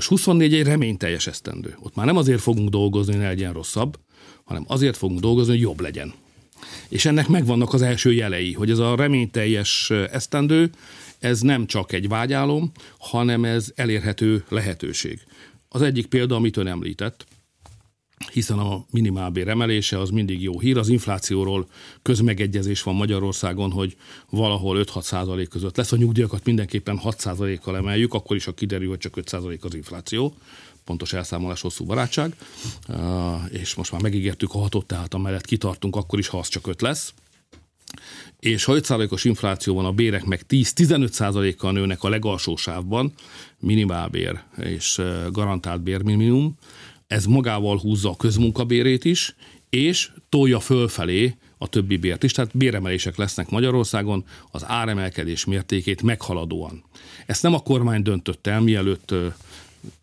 Most 0.00 0.12
24 0.12 0.54
egy 0.54 0.66
reményteljes 0.66 1.26
esztendő. 1.26 1.76
Ott 1.82 1.94
már 1.94 2.06
nem 2.06 2.16
azért 2.16 2.40
fogunk 2.40 2.68
dolgozni, 2.68 3.12
hogy 3.12 3.22
ne 3.22 3.28
legyen 3.28 3.52
rosszabb, 3.52 3.98
hanem 4.44 4.64
azért 4.68 4.96
fogunk 4.96 5.20
dolgozni, 5.20 5.52
hogy 5.52 5.60
jobb 5.60 5.80
legyen. 5.80 6.12
És 6.88 7.04
ennek 7.04 7.28
megvannak 7.28 7.72
az 7.72 7.82
első 7.82 8.12
jelei, 8.12 8.52
hogy 8.52 8.70
ez 8.70 8.78
a 8.78 8.96
reményteljes 8.96 9.90
esztendő, 9.90 10.70
ez 11.18 11.40
nem 11.40 11.66
csak 11.66 11.92
egy 11.92 12.08
vágyálom, 12.08 12.72
hanem 12.98 13.44
ez 13.44 13.72
elérhető 13.74 14.44
lehetőség. 14.48 15.20
Az 15.68 15.82
egyik 15.82 16.06
példa, 16.06 16.34
amit 16.34 16.56
ön 16.56 16.66
említett, 16.66 17.26
hiszen 18.33 18.59
a 18.59 18.85
minimálbér 18.90 19.48
emelése 19.48 19.98
az 19.98 20.11
mindig 20.11 20.42
jó 20.42 20.61
hír. 20.61 20.78
Az 20.78 20.88
inflációról 20.88 21.66
közmegegyezés 22.02 22.83
van 22.83 22.94
Magyarországon, 22.94 23.70
hogy 23.70 23.96
valahol 24.30 24.85
5-6 24.85 25.02
százalék 25.02 25.48
között 25.48 25.76
lesz. 25.76 25.92
A 25.92 25.96
nyugdíjakat 25.96 26.44
mindenképpen 26.44 26.98
6 26.98 27.20
százalékkal 27.20 27.76
emeljük, 27.76 28.14
akkor 28.14 28.37
is, 28.37 28.44
ha 28.44 28.52
kiderül, 28.52 28.88
hogy 28.88 28.98
csak 28.98 29.16
5 29.16 29.28
százalék 29.28 29.64
az 29.64 29.74
infláció. 29.74 30.35
Pontos 30.85 31.12
elszámolás, 31.12 31.61
hosszú 31.61 31.85
barátság. 31.85 32.35
És 33.50 33.74
most 33.74 33.92
már 33.92 34.02
megígértük 34.02 34.54
a 34.54 34.59
hatot, 34.59 34.87
tehát 34.87 35.14
amellett 35.14 35.46
kitartunk, 35.46 35.96
akkor 35.96 36.18
is, 36.18 36.28
ha 36.28 36.38
az 36.38 36.48
csak 36.48 36.66
5 36.66 36.80
lesz 36.80 37.14
és 38.38 38.64
ha 38.64 38.72
5%-os 38.76 39.24
infláció 39.24 39.74
van, 39.74 39.85
a 39.85 39.92
bérek 39.92 40.24
meg 40.24 40.44
10-15%-kal 40.48 41.72
nőnek 41.72 42.02
a 42.02 42.09
legalsó 42.09 42.56
sávban, 42.56 43.12
minimálbér 43.59 44.40
és 44.56 45.00
garantált 45.30 45.83
bérminimum, 45.83 46.56
ez 47.10 47.24
magával 47.24 47.78
húzza 47.78 48.10
a 48.10 48.16
közmunkabérét 48.16 49.04
is, 49.04 49.34
és 49.70 50.10
tolja 50.28 50.60
fölfelé 50.60 51.36
a 51.58 51.68
többi 51.68 51.96
bért 51.96 52.22
is, 52.22 52.32
tehát 52.32 52.56
béremelések 52.56 53.16
lesznek 53.16 53.50
Magyarországon 53.50 54.24
az 54.50 54.64
áremelkedés 54.66 55.44
mértékét 55.44 56.02
meghaladóan. 56.02 56.84
Ezt 57.26 57.42
nem 57.42 57.54
a 57.54 57.58
kormány 57.58 58.02
döntött 58.02 58.46
el, 58.46 58.60
mielőtt 58.60 59.14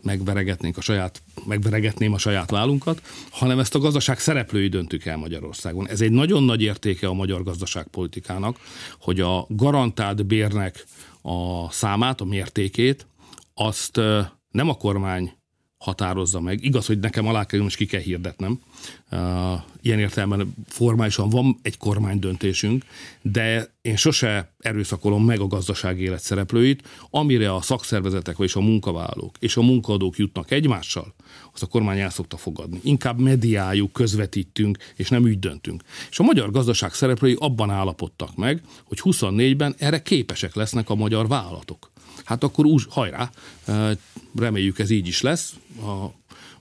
megveregetnénk 0.01 0.77
a 0.77 0.81
saját, 0.81 1.21
megveregetném 1.45 2.13
a 2.13 2.17
saját 2.17 2.49
vállunkat, 2.49 3.01
hanem 3.29 3.59
ezt 3.59 3.75
a 3.75 3.79
gazdaság 3.79 4.19
szereplői 4.19 4.67
döntük 4.67 5.05
el 5.05 5.17
Magyarországon. 5.17 5.87
Ez 5.87 6.01
egy 6.01 6.11
nagyon 6.11 6.43
nagy 6.43 6.61
értéke 6.61 7.07
a 7.07 7.13
magyar 7.13 7.43
gazdaságpolitikának, 7.43 8.59
hogy 8.99 9.19
a 9.19 9.45
garantált 9.49 10.25
bérnek 10.25 10.85
a 11.21 11.71
számát, 11.71 12.21
a 12.21 12.25
mértékét, 12.25 13.07
azt 13.53 13.95
nem 14.51 14.69
a 14.69 14.77
kormány 14.77 15.36
határozza 15.77 16.41
meg. 16.41 16.63
Igaz, 16.63 16.85
hogy 16.85 16.99
nekem 16.99 17.27
alá 17.27 17.45
kell, 17.45 17.61
most 17.61 17.75
ki 17.75 17.85
kell 17.85 18.01
hirdetnem. 18.01 18.59
Ilyen 19.81 19.99
értelemben 19.99 20.53
formálisan 20.67 21.29
van 21.29 21.59
egy 21.61 21.77
kormány 21.77 22.19
döntésünk, 22.19 22.85
de 23.21 23.75
én 23.81 23.95
sose 23.95 24.53
erőszakolom 24.59 25.25
meg 25.25 25.39
a 25.39 25.47
gazdasági 25.47 26.03
élet 26.03 26.21
szereplőit, 26.21 26.87
amire 27.09 27.53
a 27.53 27.61
szakszervezetek, 27.61 28.37
vagyis 28.37 28.55
a 28.55 28.59
munkavállalók 28.59 29.35
és 29.39 29.57
a 29.57 29.61
munkaadók 29.61 30.17
jutnak 30.17 30.51
egymással, 30.51 31.13
azt 31.53 31.63
a 31.63 31.67
kormány 31.67 31.99
el 31.99 32.09
szokta 32.09 32.37
fogadni. 32.37 32.79
Inkább 32.83 33.19
mediáljuk, 33.19 33.91
közvetítünk, 33.91 34.77
és 34.95 35.09
nem 35.09 35.23
úgy 35.23 35.39
döntünk. 35.39 35.83
És 36.09 36.19
a 36.19 36.23
magyar 36.23 36.51
gazdaság 36.51 36.93
szereplői 36.93 37.35
abban 37.39 37.69
állapodtak 37.69 38.35
meg, 38.35 38.61
hogy 38.83 38.99
24-ben 39.03 39.75
erre 39.77 40.01
képesek 40.01 40.55
lesznek 40.55 40.89
a 40.89 40.95
magyar 40.95 41.27
vállalatok 41.27 41.91
hát 42.27 42.43
akkor 42.43 42.65
úgy, 42.65 42.83
hajrá, 42.89 43.31
reméljük 44.35 44.79
ez 44.79 44.89
így 44.89 45.07
is 45.07 45.21
lesz, 45.21 45.55
a 45.81 46.05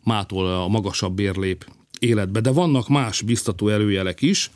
mától 0.02 0.46
a 0.46 0.68
magasabb 0.68 1.14
bérlép 1.14 1.66
életbe. 1.98 2.40
De 2.40 2.50
vannak 2.50 2.88
más 2.88 3.22
biztató 3.22 3.68
előjelek 3.68 4.22
is. 4.22 4.50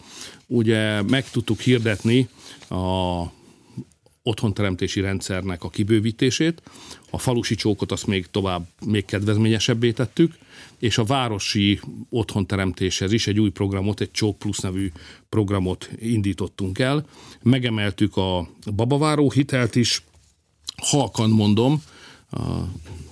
Ugye 0.47 1.03
meg 1.03 1.31
tudtuk 1.31 1.61
hirdetni 1.61 2.29
a 2.69 3.23
otthonteremtési 4.23 5.01
rendszernek 5.01 5.65
a 5.65 5.71
kibővítését, 5.71 6.63
a 7.11 7.19
falusi 7.19 7.55
csókot 7.55 7.93
azt 7.93 8.07
még 8.07 8.27
tovább, 8.31 8.67
még 8.87 9.05
kedvezményesebbé 9.05 9.93
tettük, 9.93 10.35
és 10.79 10.99
a 10.99 11.05
városi 11.05 11.81
otthonteremtéshez 12.09 13.13
is 13.13 13.27
egy 13.27 13.41
új 13.41 13.51
programot, 13.51 14.01
egy 14.01 14.11
Csók 14.11 14.39
Plus 14.39 14.59
nevű 14.59 14.93
programot 15.29 15.91
indítottunk 15.99 16.79
el. 16.79 17.07
Megemeltük 17.43 18.17
a 18.17 18.49
babaváró 18.75 19.31
hitelt 19.31 19.77
is, 19.77 20.03
halkan 20.81 21.31
mondom, 21.31 21.83
a, 22.31 22.41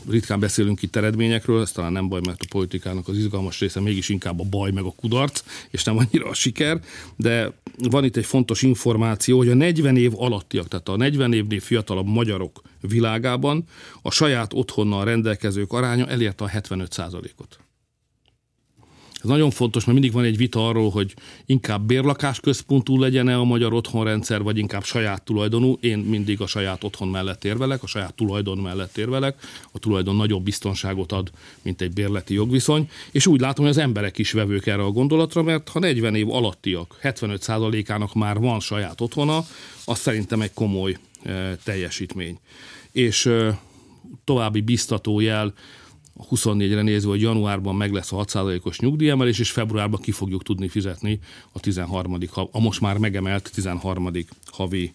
ritkán 0.08 0.40
beszélünk 0.40 0.82
itt 0.82 0.96
eredményekről, 0.96 1.60
ez 1.60 1.72
talán 1.72 1.92
nem 1.92 2.08
baj, 2.08 2.20
mert 2.24 2.42
a 2.42 2.46
politikának 2.48 3.08
az 3.08 3.16
izgalmas 3.16 3.60
része 3.60 3.80
mégis 3.80 4.08
inkább 4.08 4.40
a 4.40 4.44
baj 4.44 4.70
meg 4.70 4.84
a 4.84 4.92
kudarc, 4.96 5.42
és 5.70 5.84
nem 5.84 5.96
annyira 5.96 6.28
a 6.28 6.34
siker, 6.34 6.80
de 7.16 7.52
van 7.78 8.04
itt 8.04 8.16
egy 8.16 8.26
fontos 8.26 8.62
információ, 8.62 9.36
hogy 9.36 9.48
a 9.48 9.54
40 9.54 9.96
év 9.96 10.12
alattiak, 10.16 10.68
tehát 10.68 10.88
a 10.88 10.96
40 10.96 11.32
évnél 11.32 11.60
fiatalabb 11.60 12.06
magyarok 12.06 12.62
világában 12.80 13.64
a 14.02 14.10
saját 14.10 14.52
otthonnal 14.52 15.04
rendelkezők 15.04 15.72
aránya 15.72 16.06
elérte 16.06 16.44
a 16.44 16.48
75 16.48 16.98
ot 17.36 17.58
ez 19.22 19.28
nagyon 19.28 19.50
fontos, 19.50 19.84
mert 19.84 19.98
mindig 19.98 20.16
van 20.16 20.24
egy 20.24 20.36
vita 20.36 20.68
arról, 20.68 20.90
hogy 20.90 21.14
inkább 21.46 21.82
bérlakás 21.82 22.40
központú 22.40 22.98
legyen-e 22.98 23.38
a 23.38 23.44
magyar 23.44 23.72
otthonrendszer, 23.72 24.42
vagy 24.42 24.58
inkább 24.58 24.84
saját 24.84 25.22
tulajdonú. 25.22 25.78
Én 25.80 25.98
mindig 25.98 26.40
a 26.40 26.46
saját 26.46 26.84
otthon 26.84 27.08
mellett 27.08 27.44
érvelek, 27.44 27.82
a 27.82 27.86
saját 27.86 28.14
tulajdon 28.14 28.58
mellett 28.58 28.96
érvelek. 28.96 29.38
A 29.72 29.78
tulajdon 29.78 30.16
nagyobb 30.16 30.42
biztonságot 30.42 31.12
ad, 31.12 31.30
mint 31.62 31.80
egy 31.80 31.92
bérleti 31.92 32.34
jogviszony. 32.34 32.90
És 33.10 33.26
úgy 33.26 33.40
látom, 33.40 33.64
hogy 33.64 33.74
az 33.74 33.80
emberek 33.80 34.18
is 34.18 34.32
vevők 34.32 34.66
erre 34.66 34.82
a 34.82 34.90
gondolatra, 34.90 35.42
mert 35.42 35.68
ha 35.68 35.78
40 35.78 36.14
év 36.14 36.30
alattiak, 36.30 36.98
75%-ának 37.02 38.14
már 38.14 38.38
van 38.38 38.60
saját 38.60 39.00
otthona, 39.00 39.44
az 39.84 39.98
szerintem 39.98 40.40
egy 40.40 40.52
komoly 40.52 40.96
e, 41.22 41.56
teljesítmény. 41.56 42.38
És 42.92 43.26
e, 43.26 43.58
további 44.24 44.60
biztató 44.60 45.20
jel, 45.20 45.54
24-re 46.30 46.82
nézve, 46.82 47.10
hogy 47.10 47.20
januárban 47.20 47.74
meg 47.74 47.92
lesz 47.92 48.12
a 48.12 48.24
6%-os 48.24 48.78
nyugdíjemelés, 48.78 49.38
és 49.38 49.50
februárban 49.50 50.00
ki 50.00 50.10
fogjuk 50.10 50.42
tudni 50.42 50.68
fizetni 50.68 51.18
a 51.52 51.60
13. 51.60 52.18
a 52.50 52.60
most 52.60 52.80
már 52.80 52.98
megemelt 52.98 53.50
13. 53.54 54.12
havi 54.46 54.94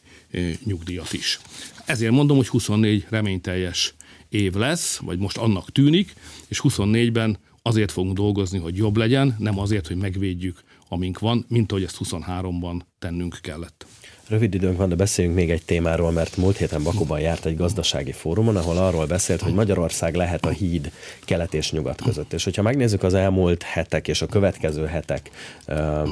nyugdíjat 0.64 1.14
is. 1.14 1.40
Ezért 1.86 2.12
mondom, 2.12 2.38
hogy 2.38 2.48
24 2.48 3.06
reményteljes 3.10 3.96
év 4.30 4.54
lesz, 4.54 4.98
vagy 4.98 5.20
most 5.20 5.38
annak 5.38 5.72
tűnik, 5.72 6.14
és 6.48 6.62
24-ben 6.64 7.38
azért 7.62 7.92
fogunk 7.92 8.16
dolgozni, 8.16 8.60
hogy 8.60 8.76
jobb 8.76 8.98
legyen, 8.98 9.36
nem 9.40 9.60
azért, 9.60 9.88
hogy 9.88 9.98
megvédjük, 9.98 10.64
amink 10.90 11.20
van, 11.20 11.46
mint 11.48 11.72
ahogy 11.72 11.84
ezt 11.84 11.98
23-ban 12.04 12.82
tennünk 13.04 13.38
kellett. 13.42 13.86
Rövid 14.30 14.54
időnk 14.54 14.78
van, 14.78 14.90
de 14.90 14.96
beszéljünk 14.96 15.38
még 15.38 15.52
egy 15.52 15.66
témáról, 15.66 16.12
mert 16.12 16.38
múlt 16.38 16.58
héten 16.58 16.84
Bakuban 16.84 17.20
járt 17.20 17.46
egy 17.46 17.56
gazdasági 17.56 18.12
fórumon, 18.12 18.56
ahol 18.56 18.78
arról 18.78 19.06
beszélt, 19.06 19.42
hogy 19.42 19.54
Magyarország 19.54 20.16
lehet 20.16 20.46
a 20.46 20.50
híd 20.50 20.92
kelet 21.26 21.54
és 21.54 21.72
nyugat 21.72 22.02
között. 22.02 22.34
És 22.34 22.44
hogyha 22.44 22.62
megnézzük 22.62 23.04
az 23.04 23.14
elmúlt 23.14 23.64
hetek 23.64 24.08
és 24.08 24.22
a 24.22 24.26
következő 24.26 24.86
hetek 24.86 25.30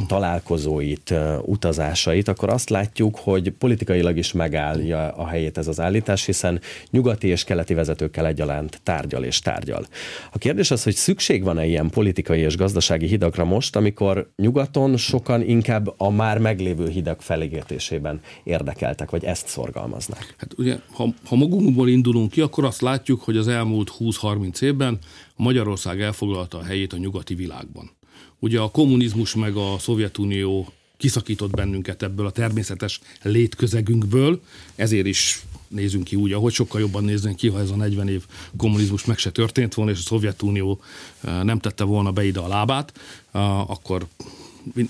találkozóit, 0.08 1.14
utazásait, 1.42 2.28
akkor 2.28 2.50
azt 2.50 2.70
látjuk, 2.70 3.16
hogy 3.16 3.52
politikailag 3.52 4.18
is 4.18 4.32
megállja 4.32 5.12
a 5.12 5.28
helyét 5.28 5.58
ez 5.58 5.68
az 5.68 5.80
állítás, 5.80 6.26
hiszen 6.26 6.62
nyugati 6.90 7.28
és 7.28 7.44
keleti 7.44 7.74
vezetőkkel 7.74 8.26
egyaránt 8.26 8.80
tárgyal 8.84 9.24
és 9.24 9.40
tárgyal. 9.40 9.88
A 10.32 10.38
kérdés 10.38 10.72
az, 10.72 10.84
hogy 10.84 10.96
szükség 10.96 11.44
van-e 11.44 11.66
ilyen 11.66 11.90
politikai 11.90 12.40
és 12.40 12.58
gazdasági 12.58 13.08
hidakra 13.08 13.46
most, 13.46 13.76
amikor 13.76 14.32
nyugaton 14.36 14.98
sokan 14.98 15.42
inkább 15.42 15.94
a 15.98 16.10
már 16.10 16.38
meglévő 16.38 16.81
hidak 16.88 17.22
felégetésében 17.22 18.22
érdekeltek, 18.44 19.10
vagy 19.10 19.24
ezt 19.24 19.48
szorgalmaznak? 19.48 20.34
Hát 20.38 20.54
ugye, 20.58 20.80
ha, 20.92 21.14
ha 21.26 21.36
magunkból 21.36 21.90
indulunk 21.90 22.32
ki, 22.32 22.42
akkor 22.42 22.66
azt 22.66 22.82
látjuk, 22.82 23.22
hogy 23.22 23.38
az 23.38 23.48
elmúlt 23.48 23.94
20-30 24.00 24.62
évben 24.62 25.00
Magyarország 25.36 26.02
elfoglalta 26.02 26.58
a 26.58 26.64
helyét 26.64 26.94
a 26.94 26.98
nyugati 26.98 27.36
világban. 27.36 27.92
Ugye 28.40 28.60
a 28.60 28.72
kommunizmus 28.72 29.36
meg 29.36 29.56
a 29.56 29.76
Szovjetunió 29.80 30.68
kiszakított 30.98 31.52
bennünket 31.52 32.04
ebből 32.04 32.26
a 32.26 32.32
természetes 32.32 33.00
létközegünkből, 33.22 34.42
ezért 34.76 35.06
is 35.06 35.42
nézünk 35.68 36.04
ki 36.04 36.16
úgy, 36.16 36.32
ahogy 36.32 36.54
sokkal 36.54 36.80
jobban 36.80 37.04
néznénk 37.04 37.36
ki, 37.36 37.48
ha 37.48 37.60
ez 37.60 37.70
a 37.70 37.76
40 37.76 38.08
év 38.08 38.24
kommunizmus 38.58 39.06
meg 39.06 39.18
se 39.18 39.32
történt 39.32 39.74
volna, 39.74 39.92
és 39.92 39.98
a 39.98 40.02
Szovjetunió 40.02 40.80
eh, 41.22 41.44
nem 41.44 41.60
tette 41.60 41.84
volna 41.84 42.12
be 42.12 42.26
ide 42.26 42.40
a 42.40 42.48
lábát, 42.48 42.94
eh, 43.32 43.70
akkor 43.70 44.08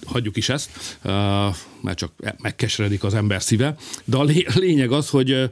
hagyjuk 0.06 0.38
is 0.38 0.50
ezt, 0.50 1.00
mert 1.82 1.98
csak 1.98 2.12
megkeseredik 2.42 3.04
az 3.04 3.14
ember 3.14 3.42
szíve, 3.42 3.76
de 4.06 4.18
a 4.18 4.24
lényeg 4.54 4.92
az, 4.92 5.10
hogy 5.10 5.52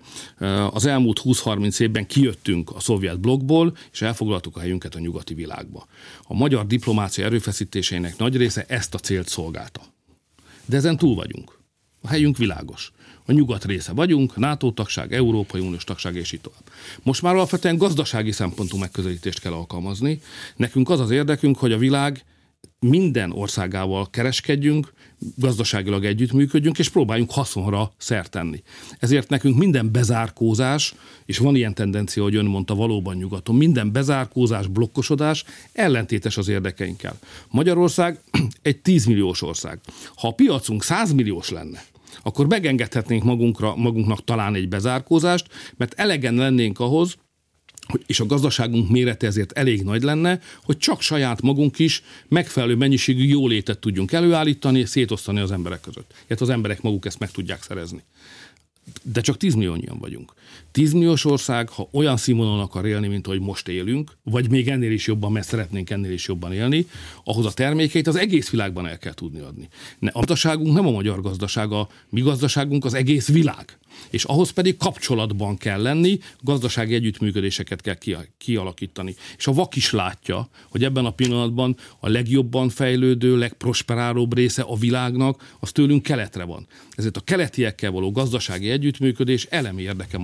az 0.72 0.86
elmúlt 0.86 1.22
20-30 1.24 1.80
évben 1.80 2.08
kijöttünk 2.08 2.72
a 2.76 2.80
szovjet 2.80 3.20
blokkból, 3.20 3.78
és 3.92 4.02
elfoglaltuk 4.02 4.58
a 4.58 4.60
helyünket 4.60 4.96
a 4.96 5.00
nyugati 5.00 5.34
világba. 5.34 5.88
A 6.24 6.34
magyar 6.34 6.68
diplomácia 6.68 7.26
erőfeszítéseinek 7.26 8.18
nagy 8.18 8.36
része 8.36 8.66
ezt 8.68 8.94
a 8.94 8.98
célt 8.98 9.28
szolgálta. 9.28 9.82
De 10.66 10.78
ezen 10.78 10.98
túl 10.98 11.16
vagyunk. 11.16 11.58
A 12.02 12.08
helyünk 12.08 12.38
világos. 12.38 12.92
A 13.26 13.32
nyugat 13.32 13.66
része 13.66 13.94
vagyunk, 13.94 14.36
NATO 14.38 14.72
tagság, 14.72 15.14
Európai 15.14 15.62
Uniós 15.62 15.84
tagság, 15.84 16.16
és 16.16 16.32
így 16.32 16.42
tovább. 16.42 16.64
Most 17.04 17.22
már 17.22 17.34
alapvetően 17.34 17.78
gazdasági 17.78 18.32
szempontú 18.32 18.78
megközelítést 18.78 19.40
kell 19.40 19.52
alkalmazni. 19.52 20.22
Nekünk 20.56 20.90
az 20.90 21.00
az 21.00 21.12
érdekünk, 21.12 21.58
hogy 21.58 21.72
a 21.72 21.78
világ 21.78 22.24
minden 22.80 23.32
országával 23.32 24.10
kereskedjünk, 24.10 24.94
gazdaságilag 25.36 26.06
együttműködjünk, 26.06 26.80
és 26.80 26.90
próbáljunk 26.90 27.32
haszonra 27.32 27.92
szert 27.98 28.32
tenni. 28.32 28.64
Ezért 29.00 29.30
nekünk 29.30 29.58
minden 29.58 29.92
bezárkózás, 29.92 30.94
és 31.26 31.38
van 31.38 31.56
ilyen 31.56 31.74
tendencia, 31.74 32.24
hogy 32.24 32.36
ön 32.36 32.46
mondta 32.46 32.76
valóban 32.76 33.16
nyugaton, 33.16 33.56
minden 33.56 33.92
bezárkózás, 33.92 34.68
blokkosodás 34.68 35.44
ellentétes 35.74 36.38
az 36.38 36.48
érdekeinkkel. 36.48 37.20
Magyarország 37.50 38.20
egy 38.62 38.78
10 38.78 39.06
milliós 39.06 39.42
ország. 39.42 39.80
Ha 40.16 40.28
a 40.28 40.34
piacunk 40.34 40.84
100 40.84 41.12
milliós 41.12 41.50
lenne, 41.50 41.84
akkor 42.24 42.48
megengedhetnénk 42.48 43.24
magunkra, 43.24 43.76
magunknak 43.76 44.24
talán 44.24 44.56
egy 44.56 44.70
bezárkózást, 44.70 45.48
mert 45.78 45.94
elegen 45.94 46.34
lennénk 46.34 46.80
ahhoz, 46.80 47.18
és 48.06 48.20
a 48.20 48.26
gazdaságunk 48.26 48.90
mérete 48.90 49.28
ezért 49.28 49.52
elég 49.52 49.84
nagy 49.84 50.04
lenne, 50.04 50.40
hogy 50.64 50.78
csak 50.78 51.02
saját 51.02 51.42
magunk 51.42 51.80
is 51.80 52.04
megfelelő 52.28 52.76
mennyiségű 52.76 53.24
jólétet 53.24 53.80
tudjunk 53.80 54.12
előállítani 54.12 54.80
és 54.80 54.90
szétosztani 54.90 55.40
az 55.40 55.52
emberek 55.52 55.82
között. 55.82 56.14
Hát 56.30 56.42
az 56.42 56.50
emberek 56.50 56.82
maguk 56.82 57.06
ezt 57.06 57.20
meg 57.20 57.32
tudják 57.32 57.64
szerezni 57.64 58.04
de 59.04 59.22
csak 59.22 59.38
10 59.38 59.54
milliónyian 59.54 59.98
vagyunk. 60.00 60.34
10 60.72 60.94
milliós 60.94 61.26
ország, 61.26 61.70
ha 61.70 61.90
olyan 61.92 62.18
színvonalon 62.18 62.60
akar 62.60 62.86
élni, 62.86 63.08
mint 63.08 63.28
ahogy 63.28 63.40
most 63.40 63.68
élünk, 63.68 64.12
vagy 64.24 64.50
még 64.50 64.68
ennél 64.68 64.92
is 64.92 65.08
jobban, 65.08 65.32
mert 65.32 65.48
szeretnénk 65.48 65.90
ennél 65.90 66.12
is 66.12 66.28
jobban 66.28 66.54
élni, 66.54 66.86
ahhoz 67.24 67.46
a 67.46 67.52
termékeit 67.52 68.08
az 68.08 68.16
egész 68.16 68.50
világban 68.50 68.88
el 68.88 68.98
kell 68.98 69.14
tudni 69.14 69.40
adni. 69.40 69.68
Ne, 70.00 70.10
a 70.10 70.24
gazdaságunk 70.40 70.74
nem 70.74 70.88
a 70.88 70.92
magyar 70.92 71.22
gazdaság, 71.22 71.72
a 71.72 71.88
mi 72.10 72.22
gazdaságunk 72.22 72.86
az 72.86 72.94
egész 72.94 73.28
világ. 73.28 73.78
És 74.10 74.24
ahhoz 74.24 74.50
pedig 74.50 74.78
kapcsolatban 74.78 75.58
kell 75.58 75.82
lenni, 75.82 76.20
gazdasági 76.42 76.94
együttműködéseket 76.94 77.82
kell 77.82 78.24
kialakítani. 78.38 79.16
És 79.38 79.48
a 79.48 79.54
vak 79.54 79.76
is 79.76 79.92
látja, 79.92 80.50
hogy 80.70 80.84
ebben 80.84 81.06
a 81.06 81.12
pillanatban 81.12 81.76
a 82.00 82.10
legjobban 82.10 82.70
fejlődő, 82.70 83.38
legprosperálóbb 83.38 84.36
része 84.36 84.62
a 84.62 84.76
világnak, 84.76 85.56
az 85.60 85.72
tőlünk 85.72 86.04
keletre 86.04 86.44
van. 86.44 86.68
Ezért 86.96 87.18
a 87.18 87.22
keletiekkel 87.22 87.92
való 87.92 88.12
gazdasági 88.12 88.70
együttműködés 88.70 89.46
elemi 89.46 89.82
érdeke 89.82 90.18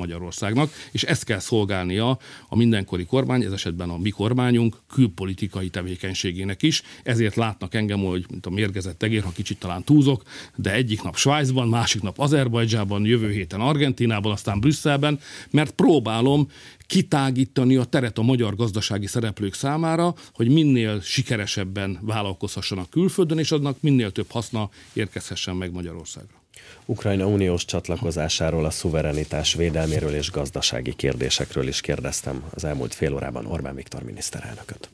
Magyarországnak, 0.45 0.91
és 0.91 1.03
ezt 1.03 1.23
kell 1.23 1.39
szolgálnia 1.39 2.17
a 2.47 2.55
mindenkori 2.55 3.05
kormány, 3.05 3.43
ez 3.43 3.51
esetben 3.51 3.89
a 3.89 3.97
mi 3.97 4.10
kormányunk 4.10 4.77
külpolitikai 4.93 5.69
tevékenységének 5.69 6.62
is. 6.63 6.81
Ezért 7.03 7.36
látnak 7.36 7.73
engem, 7.73 7.99
hogy 7.99 8.25
mint 8.29 8.45
a 8.45 8.49
mérgezett 8.49 8.97
tegér, 8.97 9.23
ha 9.23 9.31
kicsit 9.31 9.60
talán 9.60 9.84
túlzok, 9.84 10.23
de 10.55 10.73
egyik 10.73 11.03
nap 11.03 11.15
Svájcban, 11.15 11.67
másik 11.67 12.01
nap 12.01 12.19
Azerbajdzsában, 12.19 13.05
jövő 13.05 13.31
héten 13.31 13.60
Argentinában, 13.60 14.31
aztán 14.31 14.60
Brüsszelben, 14.60 15.19
mert 15.49 15.71
próbálom 15.71 16.47
kitágítani 16.88 17.75
a 17.75 17.84
teret 17.84 18.17
a 18.17 18.21
magyar 18.21 18.55
gazdasági 18.55 19.08
szereplők 19.08 19.53
számára, 19.53 20.13
hogy 20.34 20.49
minél 20.49 21.01
sikeresebben 21.01 21.99
vállalkozhassanak 22.01 22.89
külföldön, 22.89 23.38
és 23.38 23.51
adnak 23.51 23.81
minél 23.81 24.12
több 24.12 24.31
haszna 24.31 24.69
érkezhessen 24.93 25.55
meg 25.55 25.71
Magyarországra. 25.71 26.44
Ukrajna 26.85 27.25
uniós 27.25 27.65
csatlakozásáról, 27.65 28.65
a 28.65 28.69
szuverenitás 28.69 29.53
védelméről 29.53 30.13
és 30.13 30.31
gazdasági 30.31 30.95
kérdésekről 30.95 31.67
is 31.67 31.81
kérdeztem 31.81 32.43
az 32.53 32.63
elmúlt 32.63 32.93
fél 32.93 33.13
órában 33.13 33.45
Orbán 33.45 33.75
Viktor 33.75 34.03
miniszterelnököt. 34.03 34.89